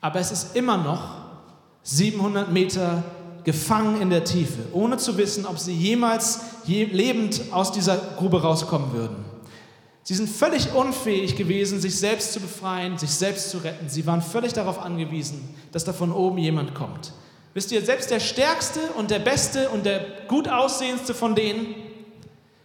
aber 0.01 0.19
es 0.21 0.33
ist 0.33 0.57
immer 0.57 0.77
noch 0.77 1.27
700 1.85 2.51
Meter 2.51 3.05
gefangen 3.45 4.01
in 4.03 4.11
der 4.11 4.25
Tiefe, 4.25 4.65
ohne 4.73 4.97
zu 4.97 5.17
wissen, 5.17 5.47
ob 5.47 5.59
sie 5.59 5.73
jemals 5.73 6.41
je 6.65 6.85
lebend 6.85 7.41
aus 7.53 7.71
dieser 7.71 7.97
Grube 8.17 8.43
rauskommen 8.43 8.93
würden. 8.93 9.25
Sie 10.03 10.15
sind 10.15 10.29
völlig 10.29 10.73
unfähig 10.73 11.37
gewesen, 11.37 11.81
sich 11.81 11.97
selbst 11.97 12.33
zu 12.33 12.41
befreien, 12.41 12.99
sich 12.99 13.11
selbst 13.11 13.51
zu 13.51 13.59
retten. 13.59 13.89
Sie 13.89 14.07
waren 14.07 14.23
völlig 14.23 14.53
darauf 14.53 14.81
angewiesen, 14.81 15.55
dass 15.71 15.85
da 15.85 15.93
von 15.93 16.13
oben 16.13 16.39
jemand 16.39 16.75
kommt. 16.75 17.13
Wisst 17.55 17.73
ihr, 17.73 17.85
selbst 17.85 18.11
der 18.11 18.21
Stärkste 18.21 18.81
und 18.97 19.11
der 19.11 19.19
Beste 19.21 19.69
und 19.71 19.87
der 19.87 20.05
gut 20.29 20.49
aussehendste 20.49 21.15
von 21.15 21.35
denen, 21.35 21.75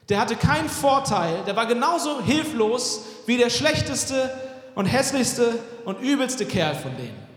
der 0.09 0.19
hatte 0.19 0.35
keinen 0.35 0.67
Vorteil, 0.67 1.43
der 1.45 1.55
war 1.55 1.65
genauso 1.67 2.21
hilflos 2.21 3.03
wie 3.25 3.37
der 3.37 3.49
Schlechteste 3.49 4.31
und 4.75 4.85
hässlichste 4.85 5.59
und 5.85 5.99
übelste 6.01 6.45
Kerl 6.45 6.75
von 6.75 6.95
denen. 6.97 7.31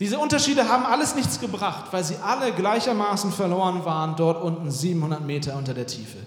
Diese 0.00 0.18
Unterschiede 0.18 0.68
haben 0.68 0.84
alles 0.84 1.14
nichts 1.14 1.38
gebracht, 1.38 1.86
weil 1.92 2.02
sie 2.02 2.16
alle 2.16 2.52
gleichermaßen 2.52 3.32
verloren 3.32 3.84
waren, 3.84 4.16
dort 4.16 4.42
unten 4.42 4.70
700 4.70 5.20
Meter 5.20 5.56
unter 5.56 5.72
der 5.72 5.86
Tiefe. 5.86 6.18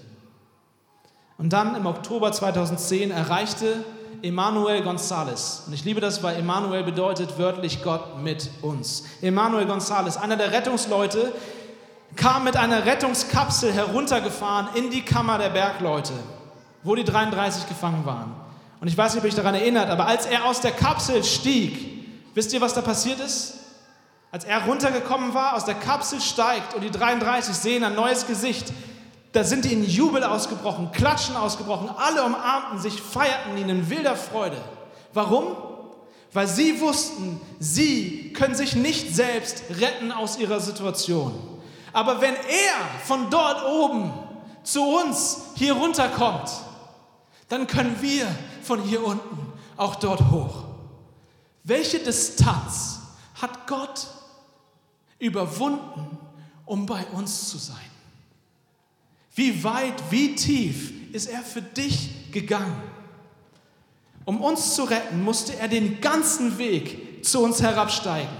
Und 1.36 1.52
dann 1.52 1.76
im 1.76 1.86
Oktober 1.86 2.32
2010 2.32 3.10
erreichte 3.10 3.84
Emanuel 4.22 4.82
González, 4.82 5.66
und 5.66 5.74
ich 5.74 5.84
liebe 5.84 6.00
das, 6.00 6.22
weil 6.22 6.36
Emanuel 6.36 6.82
bedeutet 6.82 7.38
wörtlich 7.38 7.84
Gott 7.84 8.20
mit 8.20 8.50
uns. 8.62 9.04
Emanuel 9.22 9.66
González, 9.66 10.16
einer 10.16 10.36
der 10.36 10.50
Rettungsleute, 10.50 11.32
kam 12.16 12.44
mit 12.44 12.56
einer 12.56 12.84
Rettungskapsel 12.84 13.72
heruntergefahren 13.72 14.68
in 14.74 14.90
die 14.90 15.04
Kammer 15.04 15.38
der 15.38 15.50
Bergleute, 15.50 16.14
wo 16.82 16.94
die 16.94 17.04
33 17.04 17.68
gefangen 17.68 18.04
waren. 18.04 18.34
Und 18.80 18.88
ich 18.88 18.96
weiß 18.96 19.12
nicht, 19.12 19.18
ob 19.20 19.24
ihr 19.24 19.30
euch 19.30 19.34
daran 19.34 19.54
erinnert, 19.54 19.90
aber 19.90 20.06
als 20.06 20.26
er 20.26 20.44
aus 20.44 20.60
der 20.60 20.72
Kapsel 20.72 21.24
stieg, 21.24 22.32
wisst 22.34 22.52
ihr, 22.52 22.60
was 22.60 22.74
da 22.74 22.80
passiert 22.80 23.20
ist? 23.20 23.54
Als 24.30 24.44
er 24.44 24.64
runtergekommen 24.64 25.34
war, 25.34 25.56
aus 25.56 25.64
der 25.64 25.74
Kapsel 25.74 26.20
steigt 26.20 26.74
und 26.74 26.82
die 26.82 26.90
33 26.90 27.54
sehen 27.54 27.82
ein 27.82 27.94
neues 27.94 28.26
Gesicht, 28.26 28.72
da 29.32 29.42
sind 29.42 29.64
die 29.64 29.72
in 29.72 29.84
Jubel 29.84 30.22
ausgebrochen, 30.22 30.92
Klatschen 30.92 31.36
ausgebrochen, 31.36 31.90
alle 31.96 32.22
umarmten 32.24 32.78
sich, 32.78 33.00
feierten 33.00 33.56
ihn 33.56 33.68
in 33.68 33.90
wilder 33.90 34.16
Freude. 34.16 34.56
Warum? 35.12 35.56
Weil 36.32 36.46
sie 36.46 36.80
wussten, 36.80 37.40
sie 37.58 38.32
können 38.34 38.54
sich 38.54 38.76
nicht 38.76 39.14
selbst 39.14 39.64
retten 39.80 40.12
aus 40.12 40.38
ihrer 40.38 40.60
Situation. 40.60 41.32
Aber 41.92 42.20
wenn 42.20 42.34
er 42.34 43.04
von 43.04 43.30
dort 43.30 43.64
oben 43.64 44.12
zu 44.62 44.82
uns 44.82 45.38
hier 45.56 45.72
runterkommt, 45.72 46.50
dann 47.48 47.66
können 47.66 47.96
wir 48.00 48.26
von 48.68 48.82
hier 48.82 49.02
unten 49.04 49.52
auch 49.76 49.96
dort 49.96 50.30
hoch. 50.30 50.64
Welche 51.64 51.98
Distanz 51.98 53.00
hat 53.34 53.66
Gott 53.66 54.06
überwunden, 55.18 56.18
um 56.66 56.84
bei 56.86 57.04
uns 57.06 57.48
zu 57.48 57.58
sein? 57.58 57.76
Wie 59.34 59.64
weit, 59.64 59.94
wie 60.10 60.34
tief 60.34 60.92
ist 61.12 61.28
er 61.28 61.42
für 61.42 61.62
dich 61.62 62.30
gegangen? 62.30 62.82
Um 64.26 64.42
uns 64.42 64.74
zu 64.74 64.84
retten, 64.84 65.22
musste 65.22 65.56
er 65.56 65.68
den 65.68 66.02
ganzen 66.02 66.58
Weg 66.58 67.24
zu 67.24 67.42
uns 67.42 67.62
herabsteigen. 67.62 68.36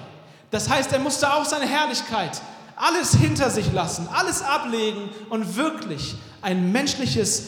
Das 0.50 0.68
heißt, 0.68 0.92
er 0.92 0.98
musste 0.98 1.32
auch 1.32 1.46
seine 1.46 1.66
Herrlichkeit, 1.66 2.42
alles 2.76 3.14
hinter 3.14 3.48
sich 3.48 3.72
lassen, 3.72 4.06
alles 4.08 4.42
ablegen 4.42 5.08
und 5.30 5.56
wirklich 5.56 6.16
ein 6.42 6.70
menschliches, 6.70 7.44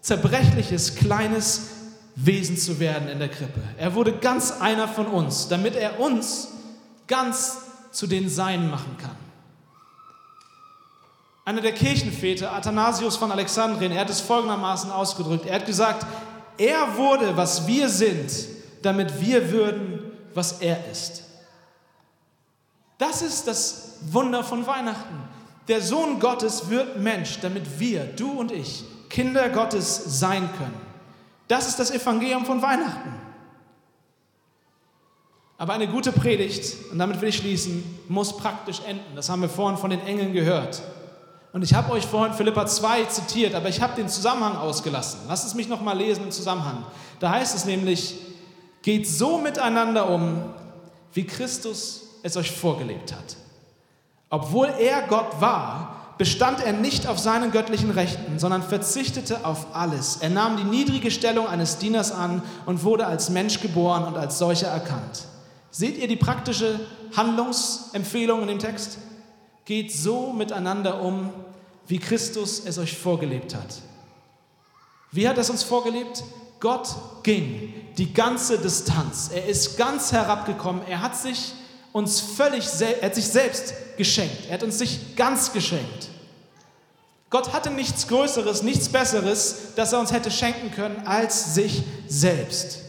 zerbrechliches, 0.00 0.96
kleines 0.96 1.75
Wesen 2.16 2.56
zu 2.56 2.80
werden 2.80 3.08
in 3.08 3.18
der 3.18 3.28
Krippe. 3.28 3.60
Er 3.76 3.94
wurde 3.94 4.12
ganz 4.12 4.50
einer 4.60 4.88
von 4.88 5.06
uns, 5.06 5.48
damit 5.48 5.76
er 5.76 6.00
uns 6.00 6.48
ganz 7.06 7.58
zu 7.92 8.06
den 8.06 8.28
Seinen 8.28 8.70
machen 8.70 8.96
kann. 8.98 9.16
Einer 11.44 11.60
der 11.60 11.72
Kirchenväter, 11.72 12.52
Athanasius 12.52 13.16
von 13.16 13.30
Alexandrien, 13.30 13.92
er 13.92 14.00
hat 14.00 14.10
es 14.10 14.20
folgendermaßen 14.20 14.90
ausgedrückt. 14.90 15.46
Er 15.46 15.56
hat 15.56 15.66
gesagt, 15.66 16.06
er 16.58 16.96
wurde, 16.96 17.36
was 17.36 17.66
wir 17.66 17.88
sind, 17.88 18.32
damit 18.82 19.20
wir 19.20 19.52
würden, 19.52 20.10
was 20.34 20.60
er 20.60 20.90
ist. 20.90 21.22
Das 22.98 23.20
ist 23.20 23.46
das 23.46 23.98
Wunder 24.10 24.42
von 24.42 24.66
Weihnachten. 24.66 25.22
Der 25.68 25.82
Sohn 25.82 26.18
Gottes 26.18 26.70
wird 26.70 26.98
Mensch, 26.98 27.40
damit 27.40 27.78
wir, 27.78 28.04
du 28.04 28.30
und 28.32 28.52
ich, 28.52 28.84
Kinder 29.10 29.50
Gottes 29.50 30.18
sein 30.18 30.48
können. 30.56 30.85
Das 31.48 31.68
ist 31.68 31.78
das 31.78 31.90
Evangelium 31.90 32.44
von 32.44 32.60
Weihnachten. 32.60 33.14
Aber 35.58 35.72
eine 35.72 35.88
gute 35.88 36.12
Predigt, 36.12 36.90
und 36.90 36.98
damit 36.98 37.20
will 37.20 37.30
ich 37.30 37.36
schließen, 37.38 37.82
muss 38.08 38.36
praktisch 38.36 38.80
enden. 38.86 39.16
Das 39.16 39.30
haben 39.30 39.40
wir 39.42 39.48
vorhin 39.48 39.78
von 39.78 39.90
den 39.90 40.00
Engeln 40.00 40.32
gehört. 40.32 40.82
Und 41.52 41.62
ich 41.62 41.72
habe 41.72 41.92
euch 41.92 42.04
vorhin 42.04 42.34
Philippa 42.34 42.66
2 42.66 43.04
zitiert, 43.04 43.54
aber 43.54 43.70
ich 43.70 43.80
habe 43.80 43.94
den 43.94 44.08
Zusammenhang 44.10 44.56
ausgelassen. 44.56 45.20
Lasst 45.26 45.46
es 45.46 45.54
mich 45.54 45.68
nochmal 45.68 45.96
lesen 45.96 46.24
im 46.24 46.30
Zusammenhang. 46.30 46.84
Da 47.20 47.30
heißt 47.30 47.56
es 47.56 47.64
nämlich, 47.64 48.16
geht 48.82 49.08
so 49.08 49.38
miteinander 49.38 50.10
um, 50.10 50.52
wie 51.14 51.24
Christus 51.24 52.02
es 52.22 52.36
euch 52.36 52.50
vorgelebt 52.50 53.14
hat. 53.14 53.36
Obwohl 54.28 54.66
er 54.78 55.06
Gott 55.06 55.40
war, 55.40 56.05
bestand 56.18 56.60
er 56.60 56.72
nicht 56.72 57.06
auf 57.06 57.18
seinen 57.18 57.50
göttlichen 57.50 57.90
Rechten, 57.90 58.38
sondern 58.38 58.62
verzichtete 58.62 59.44
auf 59.44 59.74
alles. 59.74 60.18
Er 60.20 60.30
nahm 60.30 60.56
die 60.56 60.64
niedrige 60.64 61.10
Stellung 61.10 61.46
eines 61.46 61.78
Dieners 61.78 62.12
an 62.12 62.42
und 62.64 62.84
wurde 62.84 63.06
als 63.06 63.30
Mensch 63.30 63.60
geboren 63.60 64.04
und 64.04 64.16
als 64.16 64.38
solcher 64.38 64.68
erkannt. 64.68 65.24
Seht 65.70 65.98
ihr 65.98 66.08
die 66.08 66.16
praktische 66.16 66.80
Handlungsempfehlung 67.14 68.42
in 68.42 68.48
dem 68.48 68.58
Text? 68.58 68.98
Geht 69.66 69.92
so 69.92 70.32
miteinander 70.32 71.02
um, 71.02 71.30
wie 71.86 71.98
Christus 71.98 72.62
es 72.64 72.78
euch 72.78 72.96
vorgelebt 72.96 73.54
hat. 73.54 73.82
Wie 75.12 75.28
hat 75.28 75.36
er 75.36 75.42
es 75.42 75.50
uns 75.50 75.62
vorgelebt? 75.62 76.24
Gott 76.60 76.88
ging 77.22 77.74
die 77.98 78.12
ganze 78.12 78.58
Distanz. 78.58 79.30
Er 79.32 79.46
ist 79.46 79.76
ganz 79.76 80.12
herabgekommen. 80.12 80.82
Er 80.88 81.02
hat 81.02 81.16
sich 81.16 81.52
uns 81.96 82.20
völlig, 82.20 82.68
er 82.78 83.06
hat 83.06 83.14
sich 83.14 83.26
selbst 83.26 83.72
geschenkt. 83.96 84.48
Er 84.48 84.54
hat 84.54 84.62
uns 84.62 84.76
sich 84.76 85.16
ganz 85.16 85.54
geschenkt. 85.54 86.10
Gott 87.30 87.54
hatte 87.54 87.70
nichts 87.70 88.06
Größeres, 88.06 88.62
nichts 88.62 88.90
Besseres, 88.90 89.72
das 89.76 89.94
er 89.94 90.00
uns 90.00 90.12
hätte 90.12 90.30
schenken 90.30 90.70
können, 90.72 91.06
als 91.06 91.54
sich 91.54 91.84
selbst. 92.06 92.80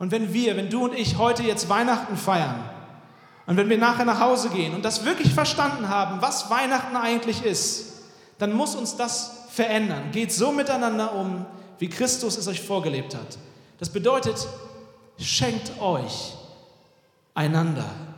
Und 0.00 0.10
wenn 0.10 0.32
wir, 0.34 0.56
wenn 0.56 0.70
du 0.70 0.82
und 0.86 0.94
ich 0.94 1.18
heute 1.18 1.44
jetzt 1.44 1.68
Weihnachten 1.68 2.16
feiern 2.16 2.68
und 3.46 3.56
wenn 3.56 3.68
wir 3.68 3.78
nachher 3.78 4.04
nach 4.04 4.18
Hause 4.18 4.48
gehen 4.48 4.74
und 4.74 4.84
das 4.84 5.04
wirklich 5.04 5.32
verstanden 5.32 5.88
haben, 5.88 6.20
was 6.20 6.50
Weihnachten 6.50 6.96
eigentlich 6.96 7.44
ist, 7.44 7.92
dann 8.38 8.52
muss 8.52 8.74
uns 8.74 8.96
das 8.96 9.30
verändern. 9.52 10.10
Geht 10.10 10.32
so 10.32 10.50
miteinander 10.50 11.14
um, 11.14 11.46
wie 11.78 11.88
Christus 11.88 12.36
es 12.36 12.48
euch 12.48 12.60
vorgelebt 12.60 13.14
hat. 13.14 13.38
Das 13.78 13.88
bedeutet, 13.88 14.48
schenkt 15.16 15.80
euch 15.80 16.32
einander. 17.34 18.11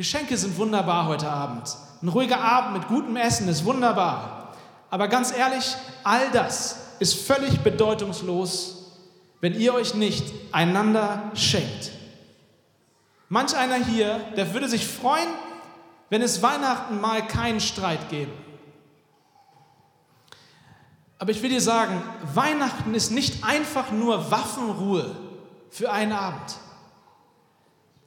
Geschenke 0.00 0.34
sind 0.38 0.56
wunderbar 0.56 1.08
heute 1.08 1.28
Abend. 1.28 1.76
Ein 2.00 2.08
ruhiger 2.08 2.40
Abend 2.40 2.72
mit 2.72 2.88
gutem 2.88 3.16
Essen 3.16 3.48
ist 3.48 3.66
wunderbar. 3.66 4.54
Aber 4.88 5.08
ganz 5.08 5.30
ehrlich, 5.30 5.76
all 6.04 6.30
das 6.30 6.96
ist 7.00 7.26
völlig 7.26 7.60
bedeutungslos, 7.60 8.96
wenn 9.42 9.52
ihr 9.52 9.74
euch 9.74 9.94
nicht 9.94 10.24
einander 10.52 11.30
schenkt. 11.34 11.90
Manch 13.28 13.54
einer 13.54 13.74
hier, 13.74 14.18
der 14.38 14.54
würde 14.54 14.70
sich 14.70 14.86
freuen, 14.86 15.28
wenn 16.08 16.22
es 16.22 16.40
Weihnachten 16.40 16.98
mal 16.98 17.26
keinen 17.26 17.60
Streit 17.60 18.08
gäbe. 18.08 18.32
Aber 21.18 21.30
ich 21.30 21.42
will 21.42 21.50
dir 21.50 21.60
sagen, 21.60 22.02
Weihnachten 22.32 22.94
ist 22.94 23.10
nicht 23.10 23.44
einfach 23.44 23.90
nur 23.90 24.30
Waffenruhe 24.30 25.14
für 25.68 25.92
einen 25.92 26.12
Abend. 26.12 26.56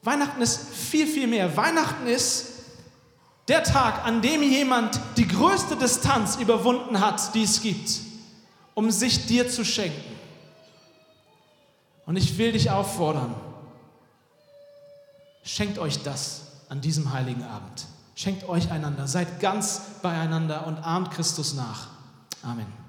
Weihnachten 0.04 0.42
ist 0.42 0.70
viel, 0.70 1.08
viel 1.08 1.28
mehr. 1.28 1.56
Weihnachten 1.56 2.08
ist 2.08 2.48
der 3.48 3.64
Tag, 3.64 4.06
an 4.06 4.22
dem 4.22 4.44
jemand 4.44 5.00
die 5.18 5.28
größte 5.28 5.76
Distanz 5.76 6.38
überwunden 6.38 7.00
hat, 7.00 7.34
die 7.36 7.44
es 7.44 7.62
gibt, 7.62 8.00
um 8.74 8.92
sich 8.92 9.26
dir 9.26 9.50
zu 9.50 9.66
schenken. 9.66 10.14
Und 12.06 12.18
ich 12.18 12.38
will 12.38 12.52
dich 12.52 12.70
auffordern, 12.70 13.34
schenkt 15.44 15.80
euch 15.80 16.04
das 16.04 16.42
an 16.70 16.82
diesem 16.82 17.14
heiligen 17.14 17.44
Abend. 17.44 17.86
Schenkt 18.16 18.48
euch 18.48 18.72
einander, 18.72 19.08
seid 19.08 19.40
ganz 19.40 19.82
beieinander 20.02 20.68
und 20.68 20.78
ahmt 20.78 21.12
Christus 21.12 21.54
nach. 21.54 21.88
Amen. 22.44 22.83